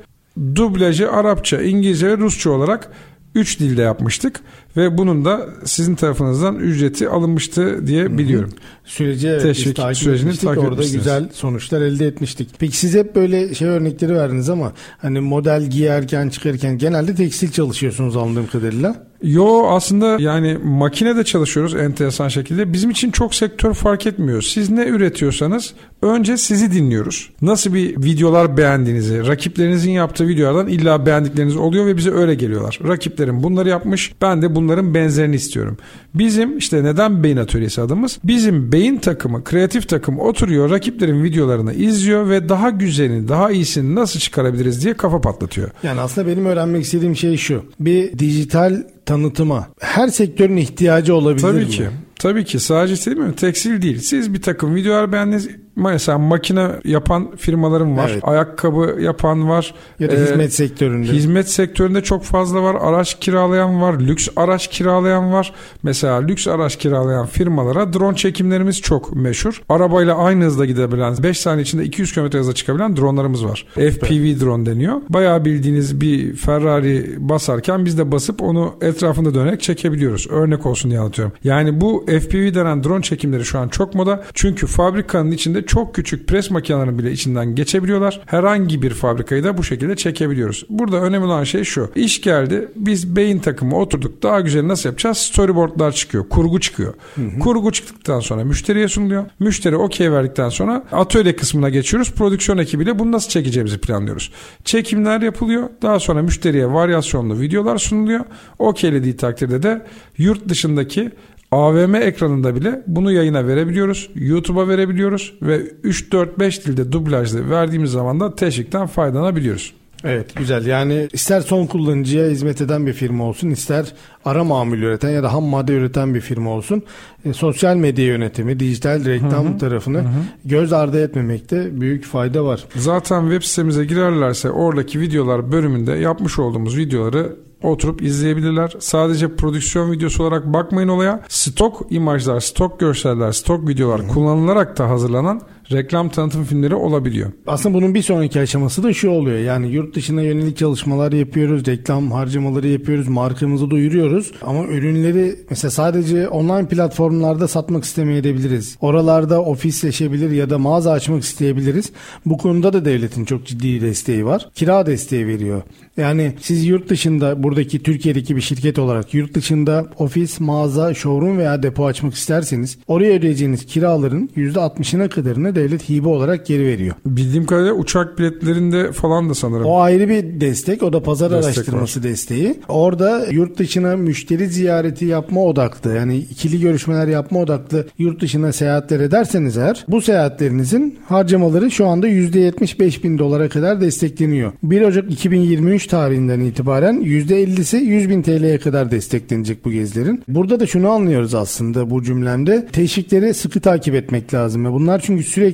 [0.56, 2.92] Dublajı Arapça, İngilizce ve Rusça olarak
[3.36, 4.42] 3 dilde yapmıştık
[4.78, 8.50] ve bunun da sizin tarafınızdan ücreti alınmıştı diye biliyorum.
[8.86, 10.50] Süreci evet, Teşvik takip sürecini etmiştik.
[10.50, 12.50] takip Orada güzel sonuçlar elde etmiştik.
[12.60, 18.18] Peki siz hep böyle şey örnekleri verdiniz ama hani model giyerken çıkarken genelde tekstil çalışıyorsunuz
[18.18, 19.10] anladığım kadarıyla.
[19.24, 22.74] Yo aslında yani makinede çalışıyoruz enteresan şekilde.
[22.74, 24.42] Bizim için çok sektör fark etmiyor.
[24.42, 27.30] Siz ne üretiyorsanız önce sizi dinliyoruz.
[27.42, 32.80] Nasıl bir videolar beğendiğinizi, rakiplerinizin yaptığı videolardan illa beğendikleriniz oluyor ve bize öyle geliyorlar.
[32.88, 35.78] Rakiplerim bunları yapmış, ben de bunların benzerini istiyorum.
[36.16, 38.20] Bizim işte neden beyin atölyesi adımız?
[38.24, 44.20] Bizim beyin takımı, kreatif takım oturuyor, rakiplerin videolarını izliyor ve daha güzelini, daha iyisini nasıl
[44.20, 45.70] çıkarabiliriz diye kafa patlatıyor.
[45.84, 47.64] Yani aslında benim öğrenmek istediğim şey şu.
[47.80, 51.68] Bir dijital tanıtıma her sektörün ihtiyacı olabilir Tabii mi?
[51.70, 51.88] ki.
[52.20, 53.36] Tabii ki sadece değil mi?
[53.36, 54.00] Tekstil değil.
[54.00, 55.50] Siz bir takım videolar beğendiniz.
[55.80, 58.10] Mesela makine yapan firmalarım var.
[58.14, 58.28] Evet.
[58.28, 59.74] Ayakkabı yapan var.
[60.00, 61.08] Ya da Ee, hizmet sektöründe.
[61.12, 62.76] Hizmet sektöründe çok fazla var.
[62.82, 64.00] Araç kiralayan var.
[64.00, 65.54] Lüks araç kiralayan var.
[65.84, 69.62] Mesela lüks araç kiralayan firmalara drone çekimlerimiz çok meşhur.
[69.70, 73.66] Arabayla aynı hızda gidebilen 5 saniye içinde 200 km hızla çıkabilen dronlarımız var.
[73.74, 75.02] FPV drone deniyor.
[75.10, 80.28] Bayağı bildiğiniz bir Ferrari basarken biz de basıp onu etrafında dönerek çekebiliyoruz.
[80.30, 81.34] Örnek olsun diye anlatıyorum.
[81.44, 84.24] Yani bu FPV denen drone çekimleri şu an çok moda.
[84.34, 88.22] Çünkü fabrikanın içinde çok küçük pres makinelerinin bile içinden geçebiliyorlar.
[88.26, 90.66] Herhangi bir fabrikayı da bu şekilde çekebiliyoruz.
[90.70, 91.92] Burada önemli olan şey şu.
[91.96, 92.68] İş geldi.
[92.76, 94.24] Biz beyin takımı oturduk.
[94.24, 95.18] Daha güzel nasıl yapacağız?
[95.18, 96.30] Storyboardlar çıkıyor.
[96.30, 96.94] Kurgu çıkıyor.
[97.40, 99.26] Kurgu çıktıktan sonra müşteriye sunuluyor.
[99.40, 102.12] Müşteri okey verdikten sonra atölye kısmına geçiyoruz.
[102.12, 104.32] Prodüksiyon ekibiyle bunu nasıl çekeceğimizi planlıyoruz.
[104.66, 105.70] Çekimler yapılıyor.
[105.82, 108.26] Daha sonra müşteriye varyasyonlu videolar sunuluyor.
[108.60, 109.86] Okeylediği takdirde de
[110.18, 111.12] yurt dışındaki
[111.52, 114.10] AVM ekranında bile bunu yayına verebiliyoruz.
[114.16, 119.74] YouTube'a verebiliyoruz ve 3 4 5 dilde dublajlı verdiğimiz zaman da teşvikten faydalanabiliyoruz.
[120.04, 123.86] Evet güzel yani ister son kullanıcıya hizmet eden bir firma olsun ister
[124.26, 126.84] ara mamul üreten ya da ham madde üreten bir firma olsun
[127.26, 130.04] e, sosyal medya yönetimi dijital reklam tarafını
[130.46, 132.66] göz ardı etmemekte büyük fayda var.
[132.76, 138.74] Zaten web sitemize girerlerse oradaki videolar bölümünde yapmış olduğumuz videoları oturup izleyebilirler.
[138.80, 141.22] Sadece prodüksiyon videosu olarak bakmayın olaya.
[141.28, 145.42] Stok imajlar, stok görseller, stok videolar kullanılarak da hazırlanan
[145.72, 147.32] reklam tanıtım filmleri olabiliyor.
[147.48, 149.38] Aslında bunun bir sonraki aşaması da şu oluyor.
[149.38, 154.32] Yani yurt dışına yönelik çalışmalar yapıyoruz, reklam harcamaları yapıyoruz, markamızı duyuruyoruz.
[154.42, 158.78] Ama ürünleri mesela sadece online platformlarda satmak istemeyebiliriz.
[158.82, 161.92] Oralarda ofisleşebilir ya da mağaza açmak isteyebiliriz.
[162.26, 164.50] Bu konuda da devletin çok ciddi desteği var.
[164.56, 165.62] Kira desteği veriyor.
[165.98, 171.64] Yani siz yurt dışında buradaki Türkiye'deki bir şirket olarak yurt dışında ofis, mağaza, showroom veya
[171.64, 176.96] depo açmak isterseniz oraya ödeyeceğiniz kiraların %60'ına kadarını devlet hibe olarak geri veriyor.
[177.06, 179.66] Bildiğim kadarıyla uçak biletlerinde falan da sanırım.
[179.66, 180.84] O ayrı bir destek.
[180.84, 182.60] O da pazar Destek araştırması desteği.
[182.68, 189.00] Orada yurt dışına müşteri ziyareti yapma odaklı yani ikili görüşmeler yapma odaklı yurt dışına seyahatler
[189.00, 194.52] ederseniz eğer bu seyahatlerinizin harcamaları şu anda %75 bin dolara kadar destekleniyor.
[194.64, 200.24] 1 Ocak 2023 tarihinden itibaren %50'si 100 bin TL'ye kadar desteklenecek bu gezilerin.
[200.28, 202.68] Burada da şunu anlıyoruz aslında bu cümlemde.
[202.72, 204.66] Teşvikleri sıkı takip etmek lazım.
[204.66, 205.49] Ve Bunlar çünkü sürekli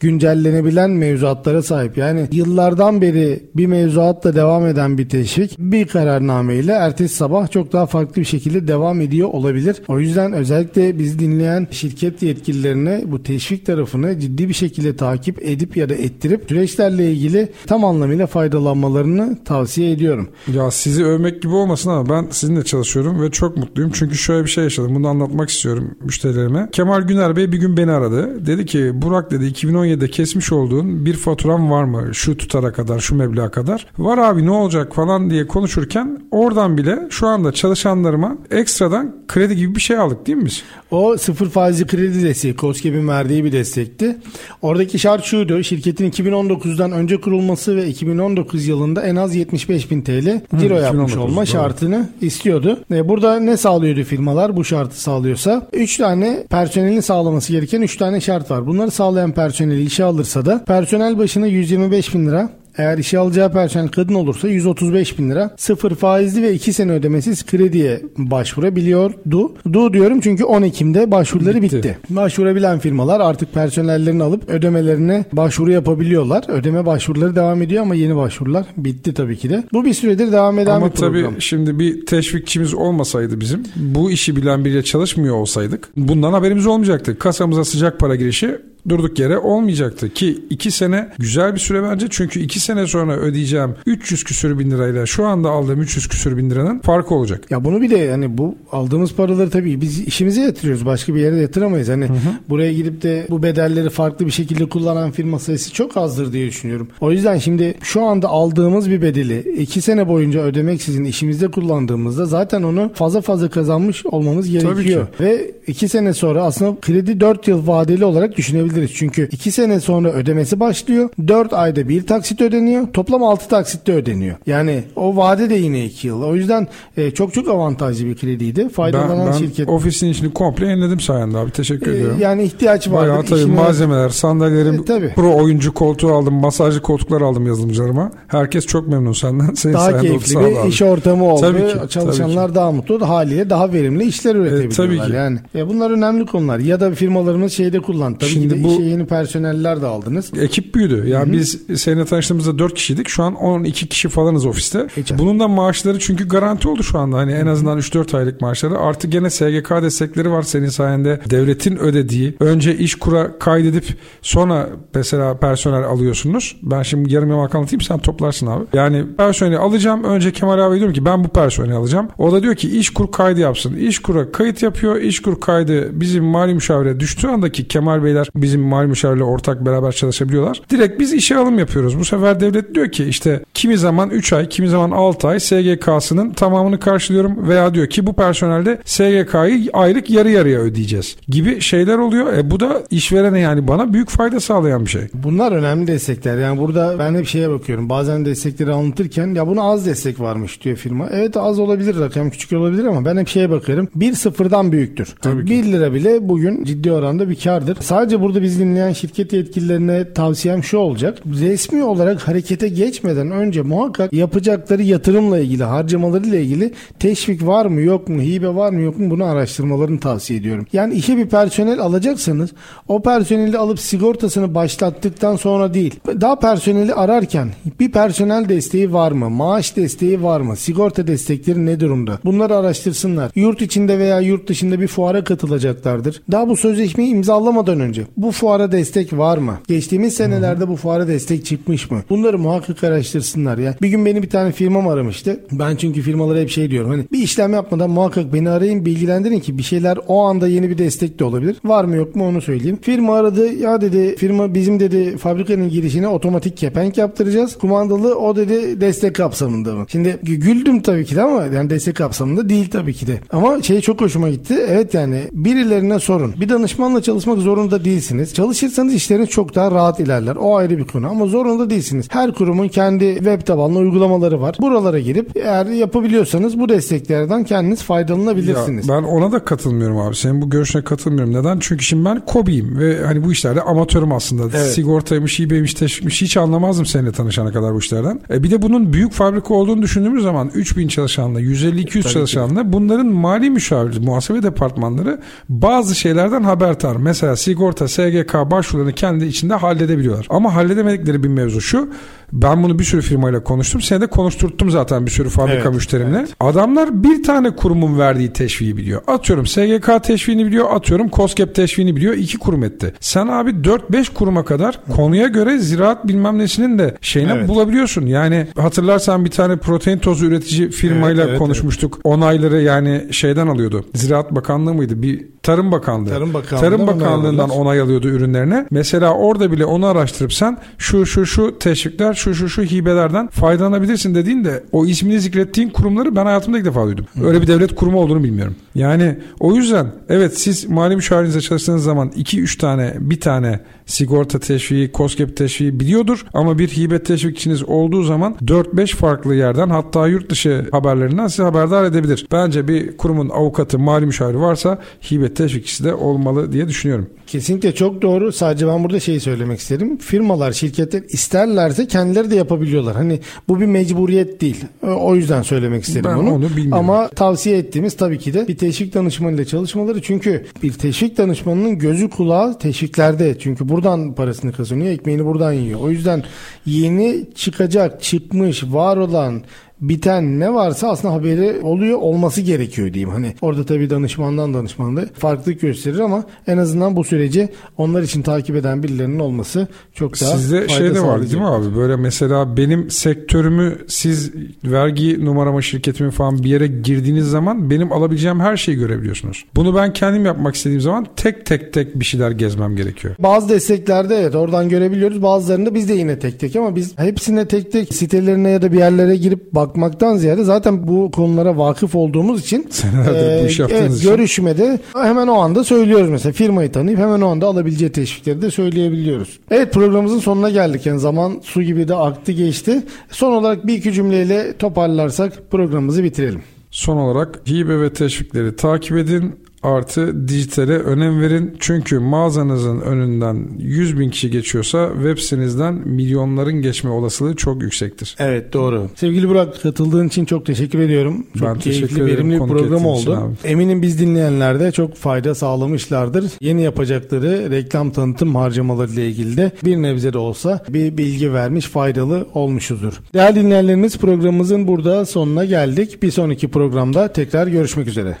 [0.00, 1.98] güncellenebilen mevzuatlara sahip.
[1.98, 7.86] Yani yıllardan beri bir mevzuatla devam eden bir teşvik bir kararnameyle ertesi sabah çok daha
[7.86, 9.76] farklı bir şekilde devam ediyor olabilir.
[9.88, 15.76] O yüzden özellikle biz dinleyen şirket yetkililerine bu teşvik tarafını ciddi bir şekilde takip edip
[15.76, 20.28] ya da ettirip süreçlerle ilgili tam anlamıyla faydalanmalarını tavsiye ediyorum.
[20.54, 23.90] Ya sizi övmek gibi olmasın ama ben sizinle çalışıyorum ve çok mutluyum.
[23.94, 24.94] Çünkü şöyle bir şey yaşadım.
[24.94, 26.68] Bunu anlatmak istiyorum müşterilerime.
[26.72, 28.46] Kemal Güner Bey bir gün beni aradı.
[28.46, 32.14] Dedi ki Burak dedi 2017'de kesmiş olduğun bir faturam var mı?
[32.14, 33.86] Şu tutara kadar, şu meblağa kadar.
[33.98, 39.74] Var abi ne olacak falan diye konuşurken oradan bile şu anda çalışanlarıma ekstradan kredi gibi
[39.74, 40.62] bir şey aldık değil mi biz?
[40.90, 44.16] O sıfır faizli kredi desteği COSGAP'in verdiği bir destekti.
[44.62, 45.62] Oradaki şart şuydu.
[45.62, 51.16] Şirketin 2019'dan önce kurulması ve 2019 yılında en az 75 bin TL ciro yapmış 2019,
[51.16, 51.46] olma doğru.
[51.46, 52.78] şartını istiyordu.
[52.92, 55.68] E, burada ne sağlıyordu firmalar bu şartı sağlıyorsa?
[55.72, 58.66] 3 tane personelin sağlaması gereken 3 tane şart var.
[58.66, 63.88] Bunları sağlayan personeli işe alırsa da personel başına 125 bin lira eğer işe alacağı personel
[63.88, 69.52] kadın olursa 135 bin lira sıfır faizli ve 2 sene ödemesiz krediye başvurabiliyordu.
[69.72, 71.76] Du diyorum çünkü 10 Ekim'de başvuruları bitti.
[71.76, 71.98] Bitti.
[72.10, 76.44] Başvurabilen firmalar artık personellerini alıp ödemelerine başvuru yapabiliyorlar.
[76.48, 79.64] Ödeme başvuruları devam ediyor ama yeni başvurular bitti tabii ki de.
[79.72, 81.30] Bu bir süredir devam eden Ama bir program.
[81.30, 87.18] tabii şimdi bir teşvikçimiz olmasaydı bizim, bu işi bilen biriyle çalışmıyor olsaydık bundan haberimiz olmayacaktı.
[87.18, 88.58] Kasamıza sıcak para girişi
[88.88, 93.74] durduk yere olmayacaktı ki iki sene güzel bir süre bence çünkü iki sene sonra ödeyeceğim
[93.86, 97.44] 300 küsür bin lirayla şu anda aldığım 300 küsür bin liranın farkı olacak.
[97.50, 100.86] Ya bunu bir de yani bu aldığımız paraları tabii biz işimize yatırıyoruz.
[100.86, 101.88] Başka bir yere yatıramayız.
[101.88, 102.08] Hani
[102.48, 106.88] buraya gidip de bu bedelleri farklı bir şekilde kullanan firma sayısı çok azdır diye düşünüyorum.
[107.00, 112.62] O yüzden şimdi şu anda aldığımız bir bedeli iki sene boyunca ödemeksizin işimizde kullandığımızda zaten
[112.62, 115.06] onu fazla fazla kazanmış olmamız gerekiyor.
[115.20, 118.73] Ve iki sene sonra aslında kredi 4 yıl vadeli olarak düşünebiliriz.
[118.94, 121.08] Çünkü iki sene sonra ödemesi başlıyor.
[121.28, 122.86] 4 ayda bir taksit ödeniyor.
[122.92, 124.36] Toplam 6 taksitte ödeniyor.
[124.46, 126.22] Yani o vade de yine 2 yıl.
[126.22, 128.60] O yüzden e, çok çok avantajlı bir krediydi.
[128.60, 129.68] Ben, Faydalanan ben şirket.
[129.68, 132.16] ofisin içini komple yeniledim sayende abi teşekkür e, ediyorum.
[132.20, 132.94] yani ihtiyaç var.
[133.08, 135.12] Bayağı tabii malzemeler, sandalyelerim, E, tabii.
[135.16, 138.10] pro oyuncu koltuğu aldım, masajlı koltuklar aldım yazılımcılarıma.
[138.28, 139.54] Herkes çok memnun senden.
[139.54, 140.68] Senin daha keyifli bir abi.
[140.68, 141.40] iş ortamı oldu.
[141.40, 143.08] Tabii ki, Çalışanlar daha mutlu.
[143.08, 144.76] Haliyle daha verimli işler üretebiliyorlar.
[144.76, 145.16] tabii ki.
[145.16, 146.58] Yani e, bunlar önemli konular.
[146.58, 148.14] Ya da firmalarımız şeyde kullan.
[148.14, 150.30] Tabii Şimdi ki de bu- işe yeni personeller de aldınız.
[150.40, 151.04] Ekip büyüdü.
[151.08, 153.08] Yani biz seninle tanıştığımızda 4 kişiydik.
[153.08, 154.86] Şu an 12 kişi falanız ofiste.
[154.96, 157.16] Hiç- Bunun da maaşları çünkü garanti oldu şu anda.
[157.16, 158.78] Hani en azından 3-4 aylık maaşları.
[158.78, 161.20] Artı gene SGK destekleri var senin sayende.
[161.30, 162.34] Devletin ödediği.
[162.40, 163.84] Önce iş kura kaydedip
[164.22, 166.56] sonra mesela personel alıyorsunuz.
[166.62, 168.64] Ben şimdi yarım yamalak anlatayım sen toplarsın abi.
[168.74, 170.04] Yani personeli alacağım.
[170.04, 172.08] Önce Kemal abi diyorum ki ben bu personeli alacağım.
[172.18, 173.76] O da diyor ki iş kur kaydı yapsın.
[173.76, 174.96] İş kura kayıt yapıyor.
[174.96, 179.92] İş kur kaydı bizim mali müşavire düştüğü andaki Kemal Beyler bizim mali müşavirle ortak beraber
[179.92, 180.62] çalışabiliyorlar.
[180.70, 181.98] Direkt biz işe alım yapıyoruz.
[181.98, 186.32] Bu sefer devlet diyor ki işte kimi zaman 3 ay, kimi zaman 6 ay SGK'sının
[186.32, 192.32] tamamını karşılıyorum veya diyor ki bu personelde SGK'yı aylık yarı yarıya ödeyeceğiz gibi şeyler oluyor.
[192.32, 195.02] E bu da işverene yani bana büyük fayda sağlayan bir şey.
[195.14, 196.38] Bunlar önemli destekler.
[196.38, 197.88] Yani burada ben hep şeye bakıyorum.
[197.88, 201.08] Bazen destekleri anlatırken ya buna az destek varmış diyor firma.
[201.12, 203.88] Evet az olabilir rakam küçük olabilir ama ben hep şeye bakıyorum.
[203.94, 205.14] Bir sıfırdan büyüktür.
[205.22, 205.50] Tabii ki.
[205.50, 207.76] 1 lira bile bugün ciddi oranda bir kardır.
[207.80, 211.18] Sadece burada biz dinleyen şirket yetkililerine tavsiyem şu olacak.
[211.40, 218.08] Resmi olarak harekete geçmeden önce muhakkak yapacakları yatırımla ilgili, harcamalarıyla ilgili teşvik var mı yok
[218.08, 220.66] mu, hibe var mı yok mu bunu araştırmalarını tavsiye ediyorum.
[220.72, 222.50] Yani işe bir personel alacaksanız
[222.88, 226.00] o personeli alıp sigortasını başlattıktan sonra değil.
[226.06, 227.48] Daha personeli ararken
[227.80, 229.30] bir personel desteği var mı?
[229.30, 230.56] Maaş desteği var mı?
[230.56, 232.18] Sigorta destekleri ne durumda?
[232.24, 233.30] Bunları araştırsınlar.
[233.34, 236.22] Yurt içinde veya yurt dışında bir fuara katılacaklardır.
[236.30, 239.58] Daha bu sözleşmeyi imzalamadan önce bu fuara destek var mı?
[239.68, 242.02] Geçtiğimiz senelerde bu fuara destek çıkmış mı?
[242.10, 243.74] Bunları muhakkak araştırsınlar ya.
[243.82, 245.40] Bir gün beni bir tane firmam aramıştı.
[245.52, 246.90] Ben çünkü firmalara hep şey diyorum.
[246.90, 250.78] Hani bir işlem yapmadan muhakkak beni arayın bilgilendirin ki bir şeyler o anda yeni bir
[250.78, 251.56] destek de olabilir.
[251.64, 252.78] Var mı yok mu onu söyleyeyim.
[252.82, 253.52] Firma aradı.
[253.52, 257.58] Ya dedi firma bizim dedi fabrikanın girişine otomatik kepenk yaptıracağız.
[257.58, 259.86] Kumandalı o dedi destek kapsamında mı?
[259.88, 263.20] Şimdi güldüm tabii ki de ama yani destek kapsamında değil tabii ki de.
[263.30, 264.54] Ama şey çok hoşuma gitti.
[264.68, 266.34] Evet yani birilerine sorun.
[266.40, 267.84] Bir danışmanla çalışmak zorunda
[268.18, 268.34] değilsiniz.
[268.34, 270.36] Çalışırsanız işleriniz çok daha rahat ilerler.
[270.36, 272.06] O ayrı bir konu ama zorunda değilsiniz.
[272.10, 274.56] Her kurumun kendi web tabanlı uygulamaları var.
[274.60, 278.88] Buralara girip eğer yapabiliyorsanız bu desteklerden kendiniz faydalanabilirsiniz.
[278.88, 280.16] Ya ben ona da katılmıyorum abi.
[280.16, 281.34] Senin bu görüşüne katılmıyorum.
[281.34, 281.58] Neden?
[281.60, 284.42] Çünkü şimdi ben kobiyim ve hani bu işlerde amatörüm aslında.
[284.42, 284.72] Evet.
[284.72, 288.20] Sigortaymış, hiçbirmiş, teşvikmiş hiç anlamazdım seninle tanışana kadar bu işlerden.
[288.30, 293.50] E bir de bunun büyük fabrika olduğunu düşündüğümüz zaman 3000 çalışanla, 150-200 çalışanla bunların mali
[293.50, 296.96] müşavir, muhasebe departmanları bazı şeylerden haberdar.
[296.96, 300.26] Mesela sigorta, SGK başvurularını kendi içinde halledebiliyorlar.
[300.30, 301.90] Ama halledemedikleri bir mevzu şu.
[302.32, 303.80] Ben bunu bir sürü firmayla konuştum.
[303.80, 306.18] Seni de konuşturttum zaten bir sürü fabrika Evet, müşterimle.
[306.18, 306.28] evet.
[306.40, 309.02] Adamlar bir tane kurumun verdiği teşviği biliyor.
[309.06, 310.66] Atıyorum SGK teşviğini biliyor.
[310.70, 312.14] Atıyorum COSGAP teşviğini biliyor.
[312.14, 312.94] İki kurum etti.
[313.00, 317.48] Sen abi 4-5 kuruma kadar konuya göre ziraat bilmem nesinin de şeyini Evet.
[317.48, 318.06] bulabiliyorsun.
[318.06, 321.98] Yani hatırlarsan bir tane protein tozu üretici firmayla Evet, evet, konuşmuştuk.
[322.04, 323.84] Onayları yani şeyden alıyordu.
[323.94, 325.02] Ziraat Bakanlığı mıydı?
[325.02, 326.08] Bir Tarım Bakanlığı.
[326.08, 328.66] Tarım Bakanlığı'ndan Tarım onay Bakanlığı'ndan onay alıyordu ürünlerine.
[328.70, 334.14] Mesela orada bile onu araştırıp sen şu şu şu teşvikler şu şu şu hibelerden faydalanabilirsin
[334.14, 337.06] dediğinde o ismini zikrettiğin kurumları ben hayatımda ilk defa duydum.
[337.22, 338.56] Öyle bir devlet kurumu olduğunu bilmiyorum.
[338.74, 344.90] Yani o yüzden evet siz mali müşavirinizle çalıştığınız zaman 2-3 tane bir tane sigorta teşviği,
[344.94, 350.68] COSGAP teşviği biliyordur ama bir hibe teşvikçiniz olduğu zaman 4-5 farklı yerden hatta yurt dışı
[350.72, 352.26] haberlerinden sizi haberdar edebilir.
[352.32, 354.78] Bence bir kurumun avukatı, mali müşaviri varsa
[355.10, 357.06] hibe teşvikçisi de olmalı diye düşünüyorum.
[357.26, 358.32] Kesinlikle çok doğru.
[358.32, 359.96] Sadece ben burada şeyi söylemek isterim.
[359.96, 362.96] Firmalar, şirketler isterlerse kendileri de yapabiliyorlar.
[362.96, 364.64] Hani bu bir mecburiyet değil.
[364.82, 366.32] O- O yüzden söylemek isterim Ben onu.
[366.34, 366.72] onu bilmiyorum.
[366.72, 370.02] Ama tavsiye ettiğimiz tabii ki de bir teşvik danışmanıyla çalışmaları.
[370.02, 373.38] Çünkü bir teşvik danışmanının gözü kulağı teşviklerde.
[373.38, 375.80] Çünkü buradan parasını kazanıyor, ekmeğini buradan yiyor.
[375.80, 376.22] O yüzden
[376.66, 379.42] yeni çıkacak, çıkmış, var olan
[379.80, 383.10] biten ne varsa aslında haberi oluyor olması gerekiyor diyeyim.
[383.10, 387.48] Hani orada tabii danışmandan danışmanlığı farklılık gösterir ama en azından bu süreci
[387.78, 391.76] onlar için takip eden birilerinin olması çok daha Sizde şey de var değil mi abi?
[391.76, 394.32] Böyle mesela benim sektörümü siz
[394.64, 399.44] vergi numarama şirketimin falan bir yere girdiğiniz zaman benim alabileceğim her şeyi görebiliyorsunuz.
[399.56, 403.14] Bunu ben kendim yapmak istediğim zaman tek tek tek bir şeyler gezmem gerekiyor.
[403.18, 405.22] Bazı desteklerde evet oradan görebiliyoruz.
[405.22, 408.78] Bazılarında biz de yine tek tek ama biz hepsine tek tek sitelerine ya da bir
[408.78, 414.10] yerlere girip bakmaktan ziyade zaten bu konulara vakıf olduğumuz için Senelerdir bu yaptığınız evet, için.
[414.10, 419.38] görüşmede hemen o anda söylüyoruz mesela firmayı tanıyıp hemen o anda alabileceği teşvikleri de söyleyebiliyoruz.
[419.50, 420.86] Evet programımızın sonuna geldik.
[420.86, 422.82] Yani zaman su gibi de aktı geçti.
[423.10, 426.42] Son olarak bir iki cümleyle toparlarsak programımızı bitirelim.
[426.70, 429.43] Son olarak hibe ve teşvikleri takip edin.
[429.64, 431.56] Artı dijitale önem verin.
[431.60, 438.16] Çünkü mağazanızın önünden 100 bin kişi geçiyorsa web sitenizden milyonların geçme olasılığı çok yüksektir.
[438.18, 438.88] Evet doğru.
[438.94, 441.26] Sevgili Burak katıldığın için çok teşekkür ediyorum.
[441.38, 443.32] Çok Ben keyifli, teşekkür ederim verimli bir program oldu.
[443.44, 446.24] Eminim biz dinleyenler de çok fayda sağlamışlardır.
[446.40, 451.66] Yeni yapacakları reklam tanıtım harcamaları ile ilgili de bir nebze de olsa bir bilgi vermiş
[451.66, 453.00] faydalı olmuşuzdur.
[453.14, 456.02] Değerli dinleyenlerimiz programımızın burada sonuna geldik.
[456.02, 458.16] Bir sonraki programda tekrar görüşmek üzere.